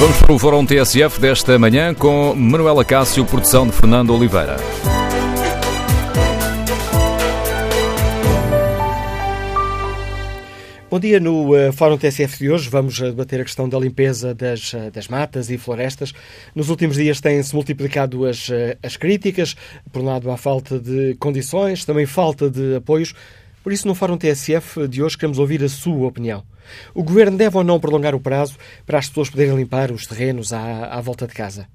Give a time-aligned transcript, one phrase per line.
[0.00, 4.56] Vamos para o Fórum TSF desta manhã com Manuela Cássio, produção de Fernando Oliveira.
[10.90, 11.20] Bom dia.
[11.20, 14.90] No uh, Fórum TSF de hoje vamos uh, debater a questão da limpeza das, uh,
[14.90, 16.14] das matas e florestas.
[16.54, 18.48] Nos últimos dias têm-se multiplicado as,
[18.82, 19.54] as críticas,
[19.92, 23.14] por um lado à falta de condições, também falta de apoios.
[23.62, 26.42] Por isso, no Fórum TSF de hoje queremos ouvir a sua opinião.
[26.94, 28.56] O Governo deve ou não prolongar o prazo
[28.86, 31.68] para as pessoas poderem limpar os terrenos à, à volta de casa?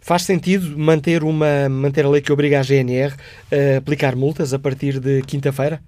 [0.00, 3.14] Faz sentido manter, uma, manter a lei que obriga a GNR
[3.52, 5.80] a aplicar multas a partir de quinta-feira?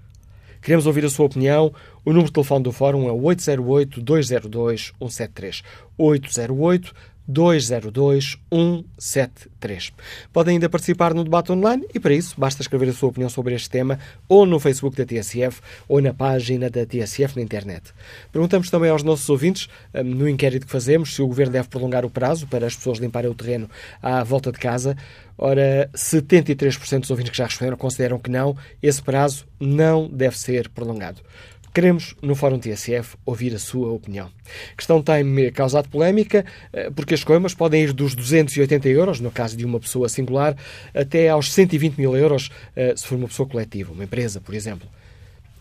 [0.63, 1.75] Queremos ouvir a sua opinião.
[2.05, 5.65] O número de telefone do Fórum é 808-202-173.
[5.97, 6.95] 808
[7.31, 9.93] 202 173.
[10.33, 13.55] Podem ainda participar no debate online e, para isso, basta escrever a sua opinião sobre
[13.55, 13.99] este tema
[14.29, 17.93] ou no Facebook da TSF ou na página da TSF na internet.
[18.33, 22.05] Perguntamos também aos nossos ouvintes, hum, no inquérito que fazemos, se o Governo deve prolongar
[22.05, 23.71] o prazo para as pessoas limparem o terreno
[24.03, 24.97] à volta de casa.
[25.39, 30.69] Ora, 73% dos ouvintes que já responderam consideram que não, esse prazo não deve ser
[30.69, 31.23] prolongado.
[31.73, 34.29] Queremos, no Fórum TSF, ouvir a sua opinião.
[34.73, 39.31] A questão tem causado polémica eh, porque as coimas podem ir dos 280 euros, no
[39.31, 40.57] caso de uma pessoa singular,
[40.93, 44.89] até aos 120 mil euros eh, se for uma pessoa coletiva, uma empresa, por exemplo.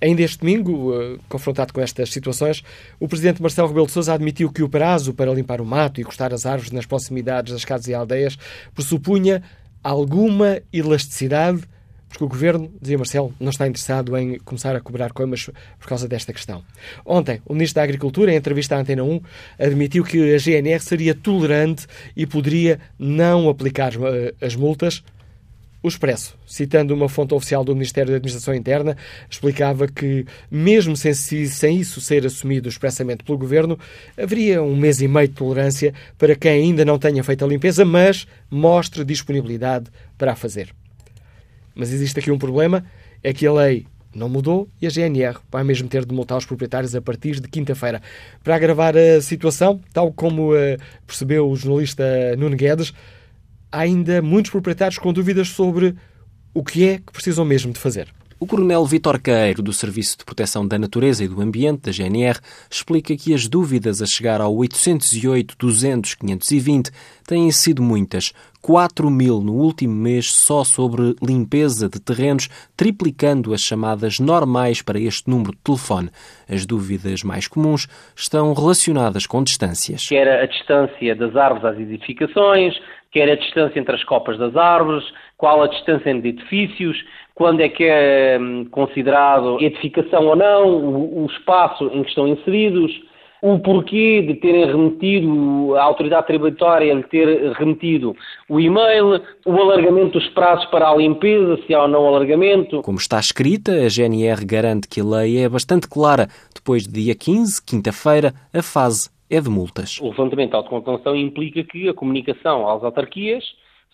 [0.02, 2.64] Ainda este domingo, eh, confrontado com estas situações,
[3.00, 6.04] o Presidente Marcelo Rebelo de Sousa admitiu que o prazo para limpar o mato e
[6.04, 8.36] cortar as árvores nas proximidades das casas e aldeias
[8.74, 9.44] pressupunha
[9.84, 11.62] alguma elasticidade
[12.10, 16.08] porque o Governo, dizia Marcelo, não está interessado em começar a cobrar coimas por causa
[16.08, 16.64] desta questão.
[17.06, 19.22] Ontem, o Ministro da Agricultura, em entrevista à Antena 1,
[19.60, 21.86] admitiu que a GNR seria tolerante
[22.18, 25.04] e poderia não aplicar uh, as multas.
[25.82, 28.98] O Expresso, citando uma fonte oficial do Ministério da Administração Interna,
[29.30, 33.80] explicava que, mesmo sem, sem isso ser assumido expressamente pelo Governo,
[34.18, 37.86] haveria um mês e meio de tolerância para quem ainda não tenha feito a limpeza,
[37.86, 39.86] mas mostre disponibilidade
[40.18, 40.74] para a fazer.
[41.80, 42.84] Mas existe aqui um problema,
[43.24, 46.46] é que a lei não mudou e a GNR vai mesmo ter de multar os
[46.46, 48.02] proprietários a partir de quinta-feira.
[48.44, 52.04] Para agravar a situação, tal como uh, percebeu o jornalista
[52.38, 52.94] Nuno Guedes,
[53.72, 55.96] há ainda muitos proprietários com dúvidas sobre
[56.54, 58.10] o que é que precisam mesmo de fazer.
[58.42, 62.40] O coronel Vitor Queiro, do Serviço de Proteção da Natureza e do Ambiente, da GNR,
[62.72, 66.90] explica que as dúvidas a chegar ao 808, 200, 520
[67.28, 68.32] têm sido muitas.
[68.62, 72.48] 4 mil no último mês só sobre limpeza de terrenos,
[72.78, 76.10] triplicando as chamadas normais para este número de telefone.
[76.50, 80.08] As dúvidas mais comuns estão relacionadas com distâncias.
[80.08, 82.74] Quer a distância das árvores às edificações,
[83.12, 85.04] quer a distância entre as copas das árvores,
[85.38, 86.98] qual a distância entre edifícios,
[87.40, 92.28] quando é que é hum, considerado edificação ou não, o, o espaço em que estão
[92.28, 92.92] inseridos,
[93.42, 98.14] o porquê de terem remetido, a autoridade tributária de ter remetido
[98.50, 102.82] o e-mail, o alargamento dos prazos para a limpeza, se há ou não alargamento.
[102.82, 106.28] Como está escrita, a GNR garante que a lei é bastante clara.
[106.54, 109.98] Depois de dia 15, quinta-feira, a fase é de multas.
[110.02, 113.46] O levantamento de autocontenção implica que a comunicação às autarquias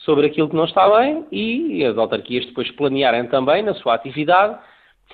[0.05, 4.57] sobre aquilo que não está bem e as autarquias depois planearem também na sua atividade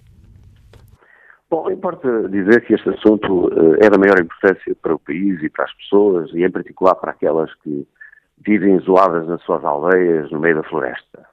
[1.52, 5.50] Bom, importa dizer que este assunto uh, é da maior importância para o país e
[5.50, 7.86] para as pessoas, e em particular para aquelas que
[8.44, 11.31] vivem isoladas nas suas aldeias, no meio da floresta.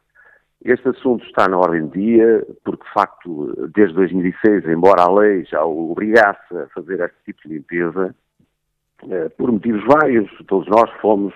[0.64, 5.44] Este assunto está na ordem do dia, porque, de facto, desde 2006, embora a lei
[5.44, 8.14] já o obrigasse a fazer este tipo de limpeza,
[9.04, 11.32] uh, por motivos vários, todos nós fomos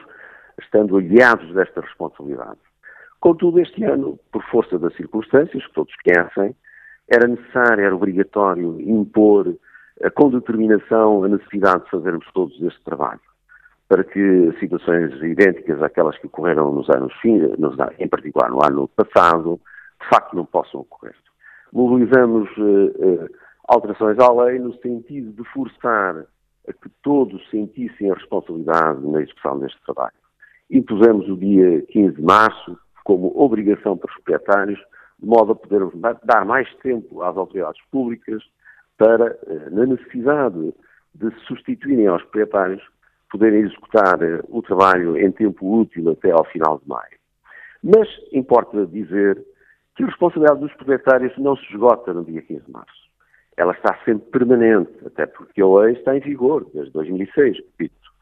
[0.60, 2.58] estando guiados desta responsabilidade.
[3.20, 6.56] Contudo, este ano, por força das circunstâncias, que todos conhecem,
[7.08, 9.54] era necessário, era obrigatório impor
[10.14, 13.20] com determinação a necessidade de fazermos todos este trabalho,
[13.92, 17.12] para que situações idênticas àquelas que ocorreram nos anos,
[17.98, 19.60] em particular no ano passado,
[20.00, 21.14] de facto não possam ocorrer.
[21.70, 23.28] Mobilizamos uh, uh,
[23.68, 26.24] alterações à lei no sentido de forçar
[26.66, 30.16] a que todos sentissem a responsabilidade na execução deste trabalho.
[30.70, 34.80] Impusemos o dia 15 de março como obrigação para os proprietários
[35.18, 35.92] de modo a podermos
[36.24, 38.42] dar mais tempo às autoridades públicas
[38.96, 40.72] para, eh, na necessidade
[41.14, 42.82] de substituírem aos proprietários,
[43.32, 47.19] poderem executar eh, o trabalho em tempo útil até ao final de maio.
[47.82, 49.43] Mas importa dizer
[49.96, 53.02] que a responsabilidade dos proprietários não se esgota no dia 15 de março.
[53.56, 58.12] Ela está sempre permanente, até porque a lei está em vigor desde 2006, repito.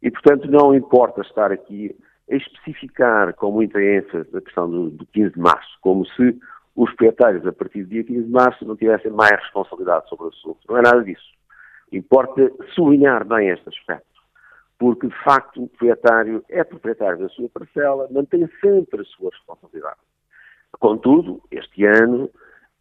[0.00, 1.94] E, portanto, não importa estar aqui
[2.30, 6.38] a especificar com muita ênfase a questão do, do 15 de março, como se
[6.74, 10.28] os proprietários, a partir do dia 15 de março, não tivessem mais responsabilidade sobre o
[10.28, 10.58] assunto.
[10.68, 11.32] Não é nada disso.
[11.92, 14.11] Importa sublinhar bem este aspecto,
[14.82, 20.00] porque, de facto, o proprietário é proprietário da sua parcela, mantém sempre a sua responsabilidade.
[20.80, 22.28] Contudo, este ano,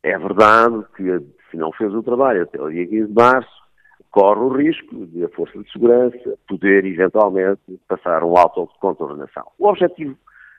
[0.01, 1.19] é verdade que,
[1.51, 3.62] se não fez o trabalho até o dia 15 de março,
[4.09, 9.45] corre o risco de a Força de Segurança poder, eventualmente, passar um auto de contornação.
[9.59, 10.18] O objetivo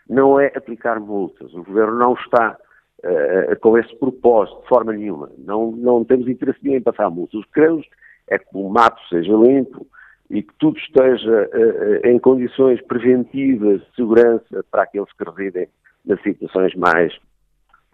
[0.08, 1.52] não é aplicar multas.
[1.54, 2.56] O Governo não está
[3.02, 5.28] uh, com esse propósito, de forma nenhuma.
[5.38, 7.40] Não, não temos interesse nenhum em passar multas.
[7.40, 7.84] O que queremos
[8.28, 9.84] é que o mato seja limpo
[10.32, 15.68] e que tudo esteja uh, em condições preventivas de segurança para aqueles que residem
[16.06, 17.14] nas situações mais,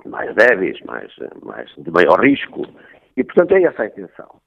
[0.07, 1.13] mais débeis, mais,
[1.43, 2.63] mais de maior risco.
[3.17, 4.41] E, portanto, é essa a intenção.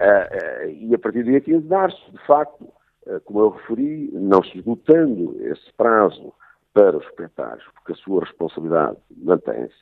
[0.00, 2.72] Uh, uh, e a partir do dia 15 de março, de facto,
[3.24, 6.32] como eu referi, não se esgotando esse prazo
[6.72, 9.74] para os proprietários, porque a sua responsabilidade mantém-se,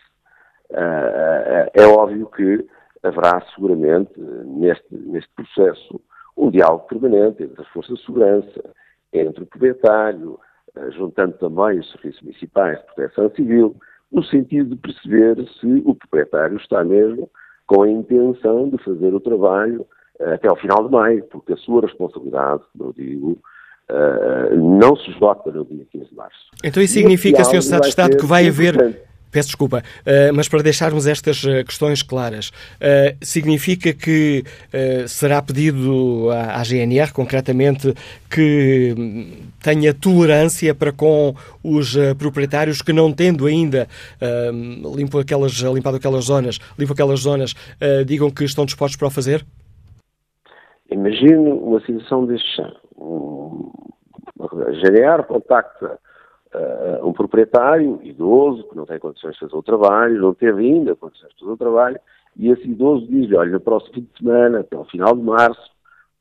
[1.75, 2.67] é óbvio que
[3.03, 6.01] haverá seguramente neste, neste processo
[6.41, 8.75] um diálogo permanente entre as forças de segurança,
[9.13, 10.39] entre o proprietário,
[10.97, 13.77] juntando também os serviços municipais de proteção civil,
[14.11, 17.29] no sentido de perceber se o proprietário está mesmo
[17.67, 19.87] com a intenção de fazer o trabalho
[20.21, 23.39] até ao final de maio, porque a sua responsabilidade, como eu digo,
[23.91, 26.51] uh, não se esgota no dia 15 de março.
[26.65, 27.63] Então isso significa, Sr.
[27.63, 29.10] Secretário de Estado, que vai haver...
[29.31, 34.45] Peço desculpa, uh, mas para deixarmos estas uh, questões claras, uh, significa que
[35.07, 37.95] será pedido à, GNR, concretamente,
[38.29, 39.33] que hum,
[39.63, 43.89] tenha tolerância para com os proprietários que, não tendo ainda
[44.53, 47.55] hum, limpo aquelas, limpado aquelas zonas, limpo aquelas zonas,
[48.07, 49.45] digam que estão dispostos para o fazer?
[50.91, 52.63] Imagino uma situação deste.
[52.97, 53.71] Um,
[54.41, 55.99] a GDR contacta
[56.55, 60.97] uh, um proprietário idoso que não tem condições de fazer o trabalho, não teve ainda
[60.97, 62.01] condições de fazer o trabalho,
[62.37, 65.71] e esse idoso diz-lhe, olha, no próximo fim de semana, até ao final de março,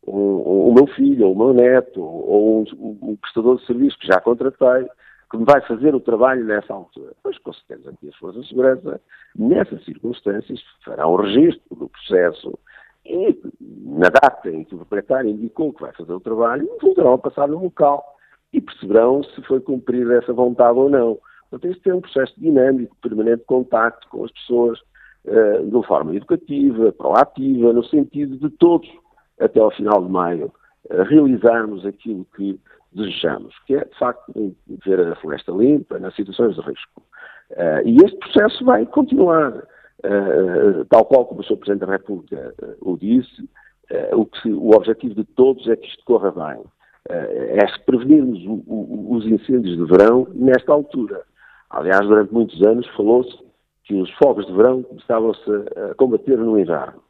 [0.03, 4.07] o, o meu filho, ou o meu neto, ou um, um, prestador de serviço que
[4.07, 4.88] já contratei,
[5.29, 7.12] que me vai fazer o trabalho nessa altura.
[7.21, 9.00] Pois, com certeza, que as forças de segurança,
[9.36, 12.57] nessas circunstâncias, farão um registro do processo
[13.05, 13.39] e,
[13.86, 17.48] na data em que o proprietário indicou que vai fazer o trabalho, voltarão a passar
[17.48, 18.03] no local
[18.51, 21.18] e perceberão se foi cumprir essa vontade ou não.
[21.50, 24.79] Portanto, este é um processo dinâmico, permanente contacto com as pessoas
[25.25, 28.89] uh, de uma forma educativa, proativa, no sentido de todos,
[29.39, 30.51] até ao final de maio,
[30.89, 32.60] uh, realizarmos aquilo que
[32.91, 37.01] desejamos, que é, de facto, ver a floresta limpa nas situações de risco.
[37.51, 39.53] Uh, e este processo vai continuar.
[40.89, 41.58] Tal qual como o Sr.
[41.58, 43.50] Presidente da República o disse,
[44.13, 46.63] o, que, o objetivo de todos é que isto corra bem.
[47.08, 51.22] É se prevenirmos o, o, os incêndios de verão nesta altura.
[51.70, 53.38] Aliás, durante muitos anos falou-se
[53.84, 57.01] que os fogos de verão começavam-se a, a combater no inverno.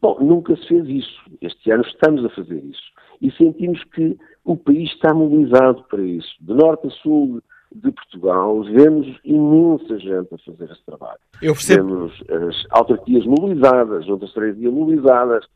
[0.00, 1.22] Bom, nunca se fez isso.
[1.40, 2.82] Este ano estamos a fazer isso.
[3.20, 6.28] E sentimos que o país está mobilizado para isso.
[6.40, 7.42] De norte a sul,
[7.74, 11.18] de Portugal, vemos imensa gente a fazer esse trabalho.
[11.42, 11.88] Eu percebo.
[11.88, 15.46] Vemos as autarquias mobilizadas, outras três dias mobilizadas,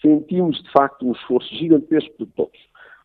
[0.00, 2.58] sentimos, de facto, um esforço gigantesco de todos.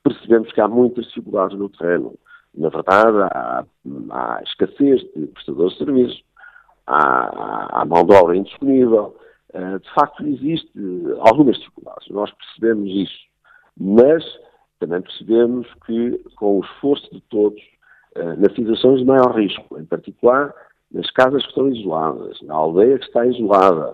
[0.03, 2.13] Percebemos que há muitas dificuldades no terreno.
[2.55, 3.65] Na verdade, há,
[4.11, 6.23] há escassez de prestadores de serviços,
[6.85, 9.17] há, há mão de obra indisponível.
[9.53, 10.71] Uh, de facto, existe
[11.19, 12.07] algumas dificuldades.
[12.09, 13.23] Nós percebemos isso.
[13.77, 14.23] Mas
[14.79, 17.61] também percebemos que, com o esforço de todos,
[18.17, 20.53] uh, nas situações de maior risco, em particular
[20.91, 23.91] nas casas que estão isoladas, na aldeia que está isolada,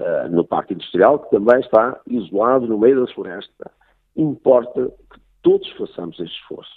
[0.00, 3.70] uh, no parque industrial que também está isolado no meio da floresta,
[4.16, 4.90] importa
[5.42, 6.72] todos façamos este esforço,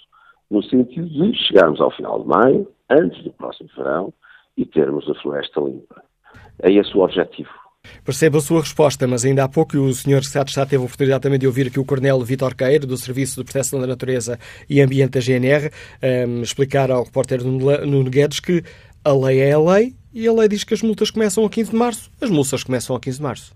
[0.50, 4.12] no sentido de chegarmos ao final de maio, antes do próximo verão,
[4.56, 6.02] e termos a floresta limpa.
[6.62, 7.50] É esse o objetivo.
[8.04, 10.22] Percebo a sua resposta, mas ainda há pouco o Sr.
[10.22, 12.96] Secretário de Estado teve a oportunidade também de ouvir aqui o Coronel Vitor Queiro, do
[12.96, 15.70] Serviço de Proteção da Natureza e Ambiente da GNR, um,
[16.06, 18.62] ehm, explicar ao repórter Nuno Guedes que
[19.04, 21.70] a lei é a lei e a lei diz que as multas começam a 15
[21.70, 22.10] de março.
[22.20, 23.54] As multas começam a 15 de março.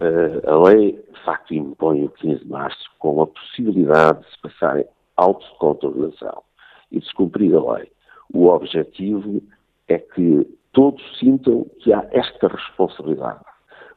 [0.00, 4.40] Uh, a lei, de facto, impõe o 15 de março com a possibilidade de se
[4.40, 4.84] passar
[5.16, 6.42] autocontrolação
[6.90, 7.90] e de se cumprir a lei.
[8.32, 9.42] O objetivo
[9.88, 13.44] é que todos sintam que há esta responsabilidade,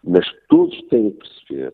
[0.03, 1.73] mas todos têm que perceber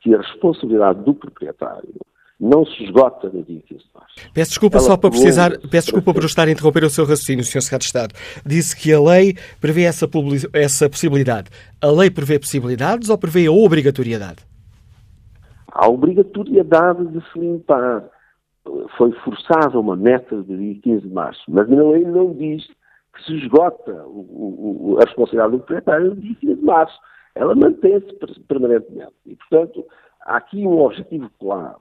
[0.00, 1.94] que a responsabilidade do proprietário
[2.38, 4.14] não se esgota no dia 15 de março.
[4.32, 7.44] Peço desculpa Ela só para precisar, peço desculpa por estar a interromper o seu raciocínio,
[7.44, 7.62] Sr.
[7.62, 8.14] Secretário de Estado.
[8.44, 10.08] Disse que a lei prevê essa,
[10.52, 11.50] essa possibilidade.
[11.80, 14.44] A lei prevê possibilidades ou prevê a obrigatoriedade?
[15.78, 18.08] A obrigatoriedade de se limpar.
[18.96, 22.66] Foi forçada uma meta de dia 15 de março, mas a lei não diz
[23.14, 26.98] que se esgota o, o, a responsabilidade do proprietário no dia 15 de março.
[27.34, 28.12] Ela mantém-se
[28.48, 29.12] permanentemente.
[29.26, 29.86] E, portanto,
[30.22, 31.76] há aqui um objetivo claro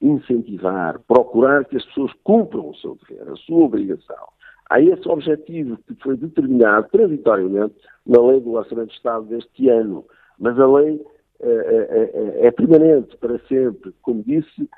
[0.00, 4.28] incentivar, procurar que as pessoas cumpram o seu dever, a sua obrigação.
[4.70, 7.74] Há esse objetivo que foi determinado transitoriamente
[8.06, 10.06] na Lei do Orçamento de Estado deste ano,
[10.38, 11.04] mas a lei
[11.42, 13.92] é, é, é permanente para sempre.
[14.02, 14.68] Como disse,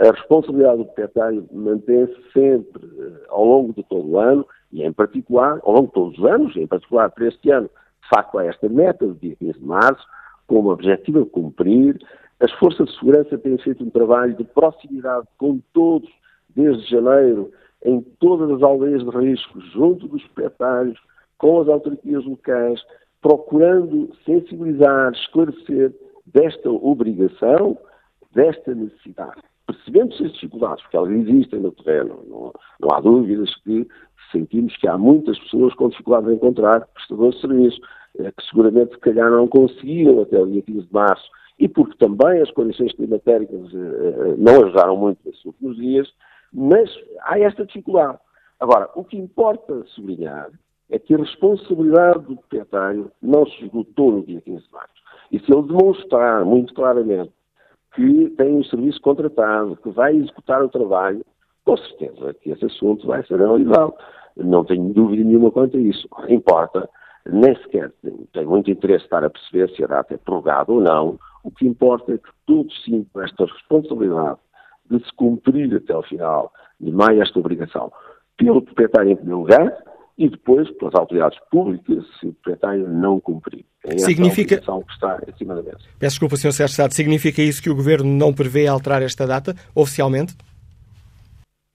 [0.00, 2.90] a responsabilidade do proprietário mantém-se sempre
[3.28, 6.56] ao longo de todo o ano e, em particular, ao longo de todos os anos,
[6.56, 7.70] em particular para este ano,
[8.02, 10.04] de facto, há esta meta do dia 15 de março,
[10.46, 11.98] como objetivo a cumprir,
[12.40, 16.10] as forças de segurança têm feito um trabalho de proximidade com todos,
[16.54, 17.52] desde janeiro,
[17.84, 20.98] em todas as aldeias de risco, junto dos proprietários,
[21.38, 22.80] com as autarquias locais,
[23.22, 25.94] procurando sensibilizar, esclarecer
[26.26, 27.78] desta obrigação,
[28.34, 29.40] desta necessidade.
[29.66, 33.86] Percebendo-se as dificuldades, porque elas existem no terreno, não, não, há dúvidas que
[34.32, 37.80] sentimos que há muitas pessoas com dificuldade de encontrar prestadores de serviços,
[38.18, 41.96] eh, que seguramente, se calhar, não conseguiram até o dia 15 de março e porque
[41.96, 46.12] também as condições climatéricas uh, não ajudaram muito nesses últimos dias,
[46.52, 48.18] mas há esta dificuldade.
[48.58, 50.50] Agora, o que importa sublinhar
[50.90, 55.02] é que a responsabilidade do proprietário não se esgotou no dia 15 de março.
[55.30, 57.32] E se ele demonstrar muito claramente
[57.94, 61.24] que tem um serviço contratado, que vai executar o trabalho,
[61.64, 63.94] com certeza que esse assunto vai ser analisado.
[64.36, 66.08] Não tenho dúvida nenhuma quanto a isso.
[66.28, 66.88] Importa,
[67.26, 67.92] nem sequer
[68.32, 71.66] tem muito interesse estar a perceber se a data é prorrogada ou não, o que
[71.66, 74.38] importa é que todos sintam esta responsabilidade
[74.90, 77.92] de se cumprir até ao final de maio esta obrigação
[78.36, 79.84] pelo proprietário em primeiro lugar
[80.18, 83.64] e depois pelas autoridades públicas se o proprietário não cumprir.
[83.84, 84.58] É significa...
[84.58, 85.78] que está acima da mesa.
[85.98, 86.52] Peço desculpa, Sr.
[86.52, 86.94] Sérgio Estado.
[86.94, 90.36] Significa isso que o Governo não prevê alterar esta data, oficialmente?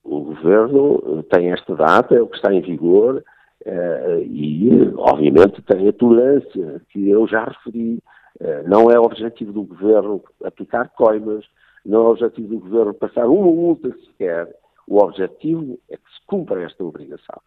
[0.03, 3.23] O Governo tem esta data, é o que está em vigor,
[3.65, 7.99] eh, e, obviamente, tem a tolerância que eu já referi
[8.39, 11.43] eh, não é objetivo do governo aplicar coimas,
[11.85, 14.47] não é objetivo do governo passar uma multa sequer.
[14.87, 17.41] O objetivo é que se cumpra esta obrigação.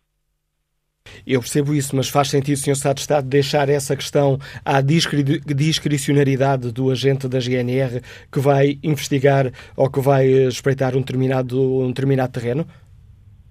[1.27, 2.73] Eu percebo isso, mas faz sentido, Sr.
[2.73, 8.01] Estado de Estado, deixar essa questão à discricionariedade do agente da GNR
[8.31, 12.67] que vai investigar ou que vai espreitar um determinado, um determinado terreno?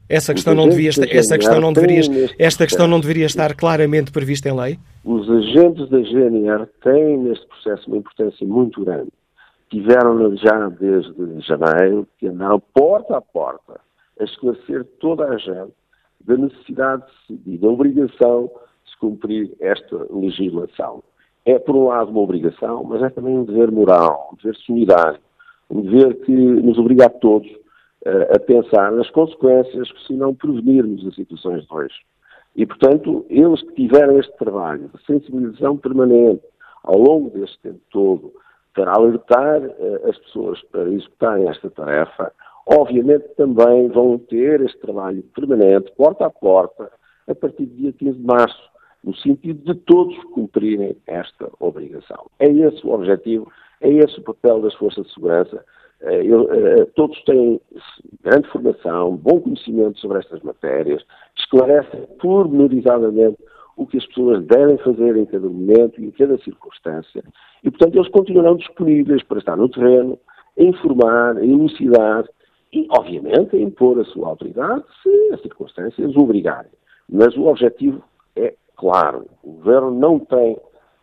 [0.10, 2.02] Essa questão não devia estar, essa questão não deveria,
[2.40, 4.80] esta questão não deveria estar claramente prevista em lei?
[5.06, 9.12] Os agentes da GNR têm neste processo uma importância muito grande.
[9.70, 11.14] Tiveram já desde
[11.48, 13.80] janeiro que andaram porta a porta
[14.20, 15.74] a esclarecer toda a gente
[16.26, 17.04] da necessidade
[17.46, 18.50] e da obrigação
[18.84, 21.04] de se cumprir esta legislação.
[21.46, 25.20] É, por um lado, uma obrigação, mas é também um dever moral, um dever solidário,
[25.70, 27.50] um dever que nos obriga a todos
[28.34, 32.06] a pensar nas consequências se não prevenirmos as situações de risco.
[32.56, 36.44] E, portanto, eles que tiveram este trabalho de sensibilização permanente
[36.84, 38.34] ao longo deste tempo todo
[38.74, 42.32] para alertar uh, as pessoas para executarem esta tarefa,
[42.66, 46.92] obviamente também vão ter este trabalho permanente, porta a porta,
[47.28, 48.70] a partir do dia 15 de março,
[49.04, 52.26] no sentido de todos cumprirem esta obrigação.
[52.40, 53.52] É esse o objetivo
[53.82, 55.64] É esse o papel das forças de segurança.
[56.02, 57.62] Eh, eh, todos têm
[58.22, 61.02] grande formação, bom conhecimento sobre estas matérias,
[61.38, 63.38] esclarecem pormenorizadamente
[63.78, 67.24] o que as pessoas devem fazer em cada momento e em cada circunstância.
[67.64, 70.20] E, portanto, eles continuarão disponíveis para estar no terreno,
[70.58, 72.26] a informar, a elucidar
[72.72, 76.72] e, obviamente, a impor a sua autoridade se as circunstâncias o obrigarem.
[77.12, 78.04] Mas o objetivo
[78.36, 79.26] é claro.
[79.44, 80.58] O governo não tem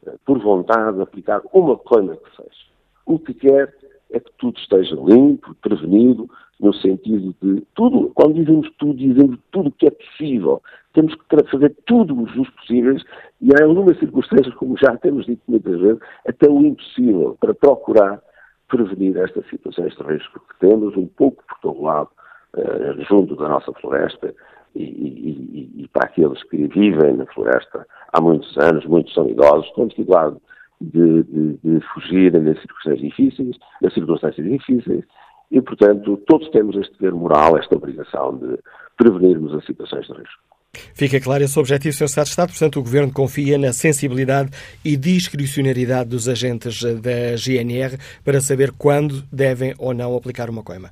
[0.07, 2.67] eh, por vontade de aplicar uma coisa que seja.
[3.05, 3.75] O que quer
[4.11, 9.69] é que tudo esteja limpo, prevenido, no sentido de tudo, quando dizemos tudo, dizemos tudo
[9.69, 10.63] o que é possível.
[10.95, 13.03] Temos que fazer tudo os possíveis
[13.41, 18.23] e há algumas circunstâncias, como já temos dito muitas vezes, até o impossível para procurar
[18.69, 22.11] prevenir estas situações de risco que temos um pouco por todo lado,
[22.57, 24.35] uh, junto da nossa floresta
[24.75, 29.71] e, e, e, para aqueles que vivem na floresta há muitos anos, muitos são idosos,
[29.71, 30.37] com dificuldade
[30.81, 35.05] de, de, de fugirem das circunstâncias difíceis, das circunstâncias difíceis,
[35.51, 38.59] e, portanto, todos temos este dever moral, esta obrigação de
[38.97, 40.56] prevenirmos as situações de risco.
[40.95, 42.09] Fica claro esse objetivo, Sr.
[42.09, 42.49] Secretário de Estado.
[42.51, 44.51] Portanto, o Governo confia na sensibilidade
[44.85, 50.91] e discricionariedade dos agentes da GNR para saber quando devem ou não aplicar uma coima.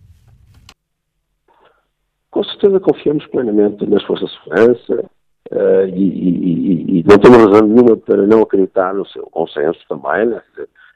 [2.30, 5.10] Com certeza confiamos plenamente nas forças de segurança
[5.52, 10.26] uh, e, e, e, não temos razão nenhuma para não acreditar no seu consenso também,
[10.26, 10.42] né,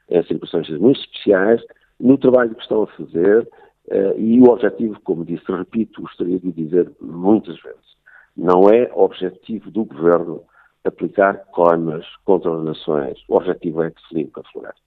[0.09, 1.61] em circunstâncias muito especiais,
[1.99, 3.47] no trabalho que estão a fazer
[3.87, 7.89] uh, e o objetivo, como disse, repito, gostaria de dizer muitas vezes,
[8.39, 10.43] não é objetivo do governo
[10.85, 13.17] aplicar coimas contra as nações.
[13.27, 14.79] O objetivo é que se limpe a floresta.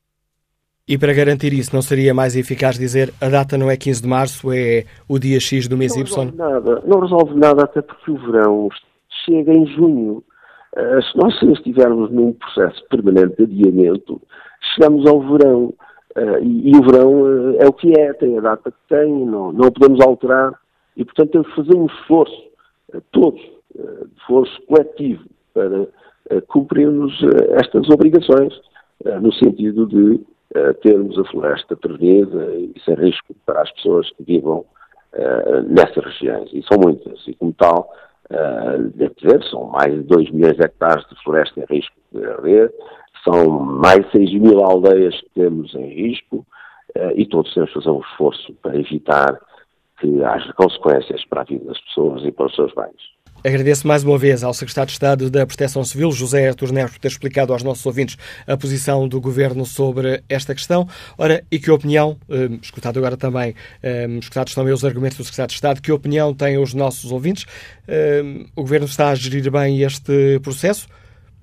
[0.89, 4.09] E para garantir isso, não seria mais eficaz dizer a data não é 15 de
[4.09, 6.09] março, é o dia X do mês não Y?
[6.09, 8.69] Resolve nada, não resolve nada, até porque o verão
[9.25, 10.25] chega em junho.
[10.77, 14.21] Uh, se nós estivermos num processo permanente de adiamento,
[14.75, 15.75] chegamos ao verão.
[16.17, 19.25] Uh, e, e, o verão uh, é o que é, tem a data que tem,
[19.25, 20.53] não, não podemos alterar.
[20.97, 22.52] E, portanto, temos que fazer um esforço
[23.13, 23.41] todos,
[23.79, 25.25] eh, de esforço coletivo,
[25.55, 25.87] para
[26.31, 28.53] eh, cumprirmos eh, estas obrigações,
[29.21, 30.21] no sentido de
[30.81, 34.65] termos a floresta prevenida e sem risco para as pessoas que vivam
[35.67, 36.49] nessas regiões.
[36.53, 37.93] E são muitas, e como tal,
[38.95, 42.73] deve dizer, são mais de 2 milhões de hectares de floresta em risco de arder,
[43.25, 46.47] são mais de 6 mil aldeias que temos em risco,
[47.17, 49.41] e todos temos que fazer um esforço para evitar
[50.03, 53.13] que haja consequências para a vida das pessoas e para os seus bens.
[53.45, 57.01] Agradeço mais uma vez ao Secretário de Estado da Proteção Civil, José Artur Neves, por
[57.01, 60.89] ter explicado aos nossos ouvintes a posição do Governo sobre esta questão.
[61.19, 65.49] Ora, e que opinião, eh, escutado agora também, eh, escutados também os argumentos do Secretário
[65.49, 67.47] de Estado, que opinião têm os nossos ouvintes?
[67.89, 68.23] Eh,
[68.55, 70.87] o Governo está a gerir bem este processo?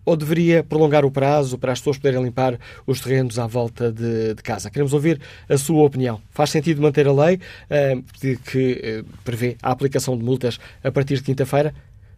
[0.06, 4.34] Ou deveria prolongar o prazo para as pessoas poderem limpar os terrenos à volta de,
[4.34, 4.70] de casa?
[4.70, 6.22] Queremos ouvir a sua opinião.
[6.32, 11.16] Faz sentido manter a lei uh, que uh, prevê a aplicação de multas a partir
[11.16, 11.74] de quinta-feira?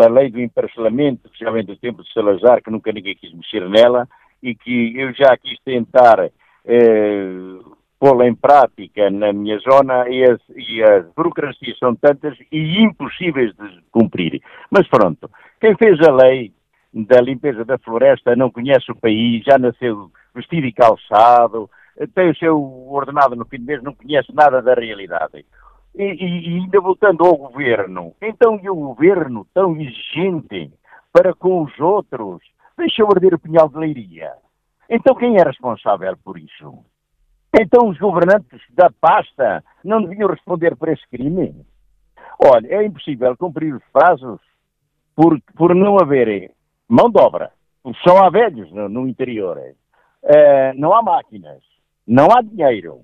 [0.00, 4.08] a lei do emparcelamento, especialmente do tempo de Salazar, que nunca ninguém quis mexer nela,
[4.42, 6.30] e que eu já quis tentar
[6.64, 7.58] eh,
[7.98, 13.54] pô-la em prática na minha zona, e as, e as burocracias são tantas e impossíveis
[13.54, 14.40] de cumprir.
[14.70, 15.30] Mas pronto,
[15.60, 16.52] quem fez a lei
[16.92, 21.68] da limpeza da floresta não conhece o país, já nasceu vestido e calçado,
[22.14, 22.56] tem o seu
[22.90, 25.44] ordenado no fim do mês, não conhece nada da realidade.
[25.98, 30.72] E, e, ainda voltando ao governo, então e o governo tão exigente
[31.12, 32.40] para com os outros
[32.76, 34.32] deixou arder o pinhal de leiria?
[34.88, 36.84] Então quem é responsável por isso?
[37.60, 41.66] Então os governantes da pasta não deviam responder por esse crime?
[42.40, 44.40] Olha, é impossível cumprir os prazos
[45.16, 46.52] por, por não haver
[46.88, 47.50] mão de obra.
[48.06, 49.58] Só há velhos no, no interior.
[50.22, 51.60] Uh, não há máquinas,
[52.06, 53.00] não há dinheiro,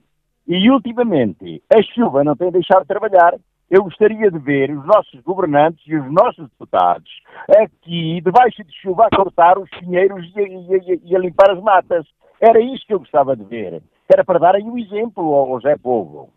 [0.46, 3.34] e, ultimamente, a chuva não tem deixado de trabalhar.
[3.70, 7.10] Eu gostaria de ver os nossos governantes e os nossos deputados
[7.48, 11.62] aqui, debaixo de chuva, a cortar os pinheiros e a, e, e a, limpar as
[11.62, 12.06] matas.
[12.40, 13.82] Era isso que eu gostava de ver.
[14.12, 16.30] Era para darem um exemplo ao Zé Povo.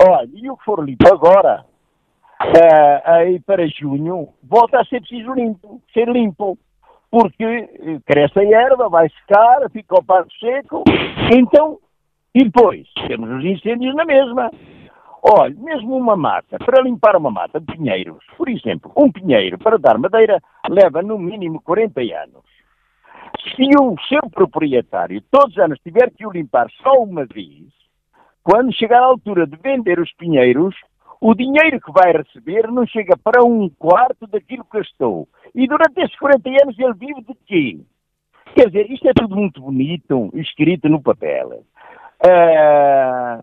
[0.00, 1.64] Olha, e o que for limpo agora?
[2.44, 6.58] uh, aí para junho, volta a ser preciso limpo, ser limpo.
[7.10, 10.82] Porque eh, cresce a erva, vai secar, fica o pasto seco.
[11.32, 11.78] Então,
[12.34, 14.50] e depois, temos os incêndios na mesma.
[15.22, 19.78] Olha, mesmo uma mata, para limpar uma mata de pinheiros, por exemplo, um pinheiro para
[19.78, 22.44] dar madeira leva no mínimo 40 anos.
[23.54, 27.72] Se o seu proprietário todos os anos tiver que o limpar só uma vez,
[28.42, 30.74] quando chegar à altura de vender os pinheiros,
[31.20, 35.28] o dinheiro que vai receber não chega para um quarto daquilo que gastou.
[35.54, 37.80] E durante esses 40 anos ele vive de quê?
[38.54, 41.64] Quer dizer, isto é tudo muito bonito, escrito no papel.
[42.24, 43.38] Uh,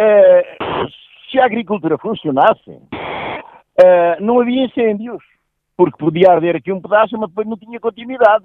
[0.00, 0.88] uh,
[1.28, 5.22] se a agricultura funcionasse, uh, não havia incêndios,
[5.76, 8.44] porque podia arder aqui um pedaço, mas depois não tinha continuidade.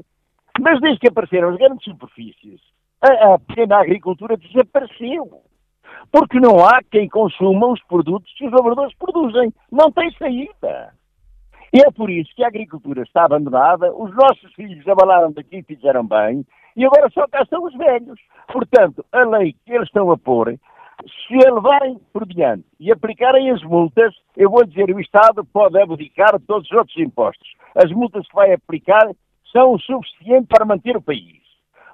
[0.59, 2.59] Mas desde que apareceram as grandes superfícies,
[3.01, 5.41] a, a pequena agricultura desapareceu.
[6.11, 9.53] Porque não há quem consuma os produtos que os lavradores produzem.
[9.71, 10.93] Não tem saída.
[11.73, 15.63] E é por isso que a agricultura está abandonada, os nossos filhos abalaram daqui e
[15.63, 18.19] fizeram bem, e agora só cá estão os velhos.
[18.51, 20.57] Portanto, a lei que eles estão a pôr,
[21.27, 25.79] se a levarem por diante e aplicarem as multas, eu vou dizer, o Estado pode
[25.81, 27.53] abdicar todos os outros impostos.
[27.75, 29.09] As multas que vai aplicar
[29.51, 31.41] são o suficiente para manter o país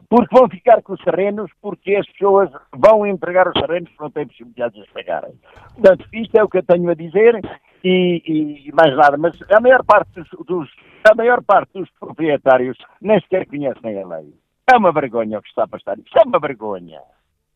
[0.09, 4.09] porque vão ficar com os terrenos, porque as pessoas vão entregar os terrenos que não
[4.09, 5.33] têm possibilidades de pagarem.
[5.73, 7.41] Portanto, isto é o que eu tenho a dizer
[7.83, 9.17] e, e mais nada.
[9.17, 10.69] Mas a maior, parte dos, dos,
[11.09, 14.33] a maior parte dos proprietários nem sequer conhecem a lei.
[14.69, 15.97] É uma vergonha o que está a passar.
[15.97, 16.99] Isto é uma vergonha.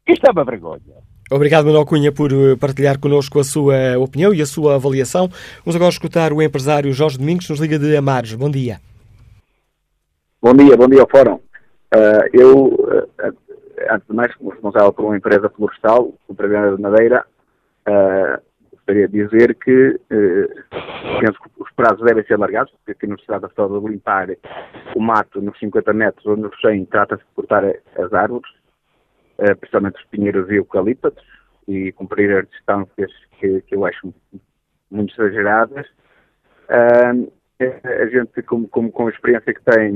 [0.07, 0.95] Isto é uma vergonha.
[1.29, 5.29] Obrigado, Manuel Cunha, por eh, partilhar connosco a sua opinião e a sua avaliação.
[5.63, 8.33] Vamos agora escutar o empresário Jorge Domingos, nos Liga de Amares.
[8.33, 8.79] Bom dia.
[10.41, 11.35] Bom dia, bom dia ao Fórum.
[11.93, 13.07] Uh, eu, uh,
[13.91, 17.25] antes de mais, como responsável por uma empresa florestal, com Praga de Madeira,
[17.87, 18.41] uh,
[18.91, 19.99] gostaria de dizer que
[21.19, 24.29] penso que os prazos devem ser alargados, porque aqui se trata só de limpar
[24.95, 28.51] o mato nos 50 metros ou nos 100, trata-se de cortar as árvores,
[29.37, 31.13] principalmente os pinheiros e eucaliptos,
[31.67, 34.13] e cumprir as distâncias que, que eu acho
[34.89, 35.87] muito exageradas.
[36.69, 39.93] a gente, como, como, com a experiência que tem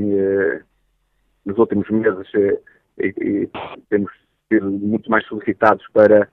[1.46, 2.60] nos últimos meses eh,
[2.98, 3.50] e, e
[3.90, 4.12] temos
[4.48, 6.28] sido muito mais solicitados para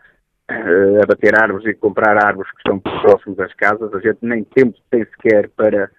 [0.61, 3.93] uh, abater árvores e comprar árvores que estão próximos das casas.
[3.95, 5.91] A gente nem tempo tem sequer para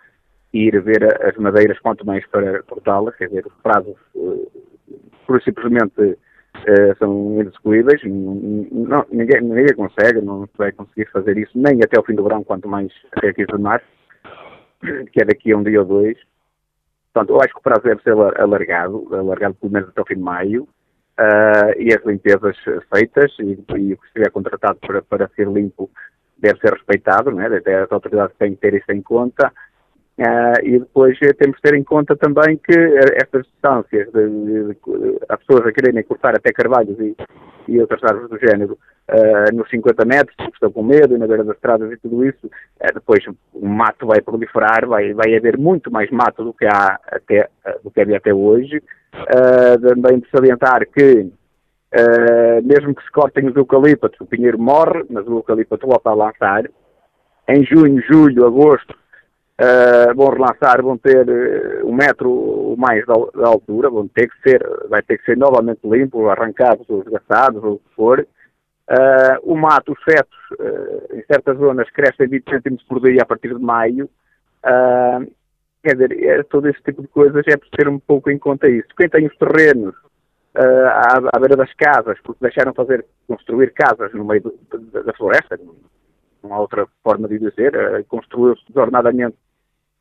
[0.54, 6.98] ir ver as madeiras, quanto mais para cortá-las, quer dizer, os prazos uh, simplesmente uh,
[7.00, 12.24] são inexecuíveis, ninguém, ninguém consegue, não vai conseguir fazer isso nem até o fim do
[12.24, 13.88] verão, quanto mais até aqui de março,
[15.12, 16.18] que é daqui a um dia ou dois.
[17.12, 20.16] Portanto, eu acho que o prazo deve ser alargado, alargado pelo menos até o fim
[20.16, 20.68] de maio,
[21.20, 22.58] uh, e as limpezas
[22.94, 25.90] feitas, e, e o que estiver contratado para, para ser limpo
[26.38, 27.48] deve ser respeitado, né?
[27.48, 29.52] as autoridades têm que ter isso em conta,
[30.16, 32.78] Uh, e depois temos que ter em conta também que
[33.16, 34.78] estas distâncias, de, de, de,
[35.40, 37.16] pessoas a quererem cortar até carvalhos e,
[37.68, 38.78] e outras árvores do género
[39.10, 42.24] uh, nos 50 metros, porque estão com medo, e na beira das estradas e tudo
[42.28, 46.66] isso, uh, depois o mato vai proliferar, vai, vai haver muito mais mato do que,
[46.68, 47.50] há até,
[47.84, 48.84] do que havia até hoje.
[49.82, 51.32] também de salientar que
[52.64, 56.66] mesmo que se cortem os eucaliptos, o pinheiro morre, mas o eucalipto volta a lançar.
[57.48, 58.96] Em junho, julho, agosto,
[59.60, 64.66] uh, vão relançar, vão ter uh, um metro mais da, altura, vão ter que ser,
[64.90, 68.28] vai ter que ser novamente limpo, arrancados ou esgaçados, ou o que for.
[68.90, 73.26] Uh, o mato, os fetos, uh, em certas zonas, crescem 20 centímetros por dia a
[73.26, 74.10] partir de maio.
[75.84, 78.70] quer dizer, é, todo esse tipo de coisas é preciso ter um pouco em conta
[78.70, 78.88] isso.
[78.98, 79.96] Quem tem os terrenos
[80.56, 84.60] à, à, beira das casas, porque deixaram fazer, construir casas no meio do,
[84.92, 85.58] da, da floresta,
[86.44, 89.38] não há outra forma de dizer, uh, construiu-se desordenadamente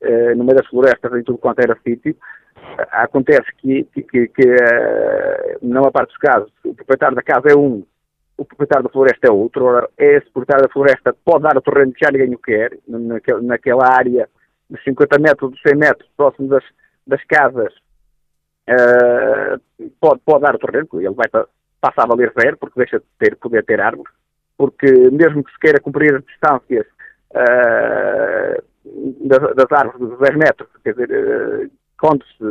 [0.03, 2.17] uh, no meio das florestas, em tudo quanto era sítio.
[2.57, 4.57] Uh, acontece que, que, que,
[5.63, 7.85] não parte dos casos, o proprietário da casa é um,
[8.37, 9.65] o proprietário da floresta é outro.
[9.65, 13.41] Ora, esse proprietário da floresta pode dar o terreno que já ninguém o quer, naquela,
[13.41, 14.29] naquela área
[14.69, 16.65] dos 50 metros, dos 100 metros, próximo das,
[17.07, 17.73] das casas,
[20.01, 21.29] pode, pode dar o terreno, ele vai
[21.81, 24.13] passar a valer zero, porque deixa de ter, poder ter árvores
[24.63, 26.87] porque mesmo que se queira cumprir as distâncias
[27.33, 28.63] uh,
[29.27, 32.45] das, das, árvores dos 10 metros, quer dizer, uh, conte-se,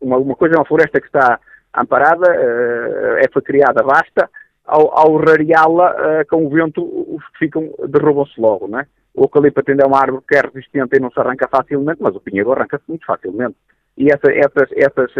[0.00, 1.40] uma, uma, coisa é uma floresta que está
[1.74, 4.30] amparada, uh, é criada vasta,
[4.64, 8.86] ao, ao rareá-la uh, com o vento, os que ficam derrubam-se logo, não é?
[9.12, 12.14] O eucalipto ainda é uma árvore que é resistente e não se arranca facilmente, mas
[12.14, 13.56] o pinheiro arranca-se muito facilmente.
[13.98, 15.10] E essa, essas, essas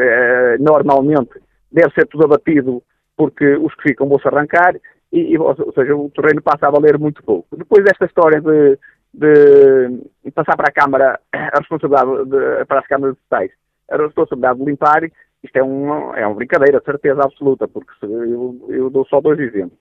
[0.61, 1.41] normalmente,
[1.73, 2.81] deve ser tudo abatido
[3.17, 4.77] porque os que ficam vão-se arrancar
[5.13, 7.57] e, ou seja, o terreno passa a valer muito pouco.
[7.57, 8.79] Depois desta história de,
[9.15, 13.51] de passar para a Câmara a responsabilidade de, para as câmaras de estatais,
[13.91, 15.03] a responsabilidade de limpar,
[15.43, 19.79] isto é, um, é uma brincadeira, certeza absoluta, porque eu, eu dou só dois exemplos.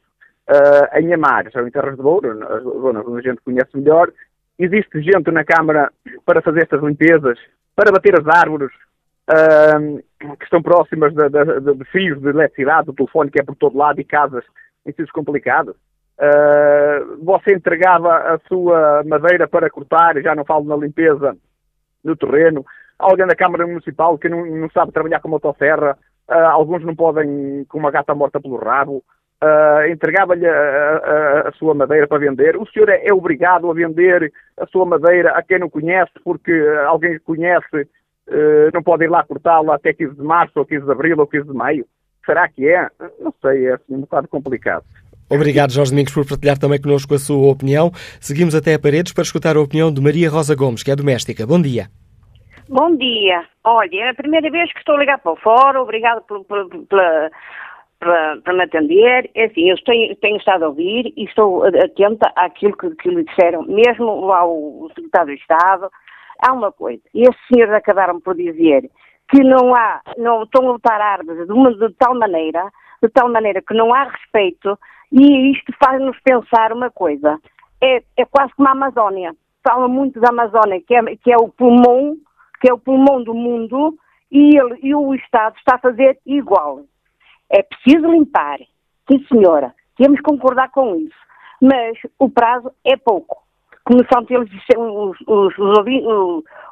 [0.47, 4.11] Uh, em Amares, em Terras de Ouro, as zonas onde a gente conhece melhor,
[4.59, 5.91] existe gente na Câmara
[6.23, 7.39] para fazer estas limpezas,
[7.75, 8.69] para bater as árvores
[9.29, 13.99] uh, que estão próximas de, fios de eletricidade, do telefone que é por todo lado
[13.99, 14.45] e casas
[14.85, 15.75] em sítios complicados.
[16.17, 21.35] Uh, você entregava a sua madeira para cortar, já não falo na limpeza
[22.03, 22.65] do terreno,
[22.97, 25.97] alguém da Câmara Municipal que não, não sabe trabalhar com motosserra,
[26.29, 29.03] uh, alguns não podem com uma gata morta pelo rabo,
[29.43, 32.55] uh, entregava-lhe a, a, a, sua madeira para vender.
[32.55, 36.53] O senhor é, é, obrigado a vender a sua madeira a quem não conhece, porque
[36.87, 37.81] alguém que conhece
[38.29, 41.27] uh, não pode ir lá cortá-la até 15 de março, ou 15 de abril, ou
[41.27, 41.85] 15 de maio.
[42.25, 42.87] Será que é?
[43.19, 44.83] Não sei, é assim, um bocado complicado.
[45.29, 47.91] Obrigado, Jorge Domingos, por partilhar também connosco a sua opinião.
[48.19, 51.47] Seguimos até a paredes para escutar a opinião de Maria Rosa Gomes, que é doméstica.
[51.47, 51.87] Bom dia.
[52.69, 53.43] Bom dia.
[53.63, 55.81] Olha, é a primeira vez que estou a ligar para o fórum.
[55.81, 56.87] Obrigado por, por, por,
[57.99, 59.29] para, para me atender.
[59.33, 63.23] É assim, eu tenho, tenho, estado a ouvir e estou atenta àquilo que, que lhe
[63.23, 65.89] disseram, mesmo lá o, o secretário de Estado.
[66.39, 68.89] Há uma coisa, e esses senhores acabaram por dizer
[69.29, 73.29] que não há, não estão a lutar árvores de, uma, de tal maneira, de tal
[73.29, 74.77] maneira que não há respeito,
[75.11, 77.39] e isto faz-nos pensar uma coisa.
[77.81, 79.35] É, é quase como a Amazónia.
[79.67, 82.15] Fala muito da Amazónia, que é, que é o pulmão,
[82.61, 83.97] que é o pulmão do mundo,
[84.31, 86.81] e, ele, e o Estado está a fazer igual.
[87.49, 88.59] É preciso limpar.
[89.09, 89.73] Sim, senhora.
[89.97, 91.15] Temos que concordar com isso.
[91.61, 93.43] Mas o prazo é pouco.
[93.83, 95.57] Como são os, os,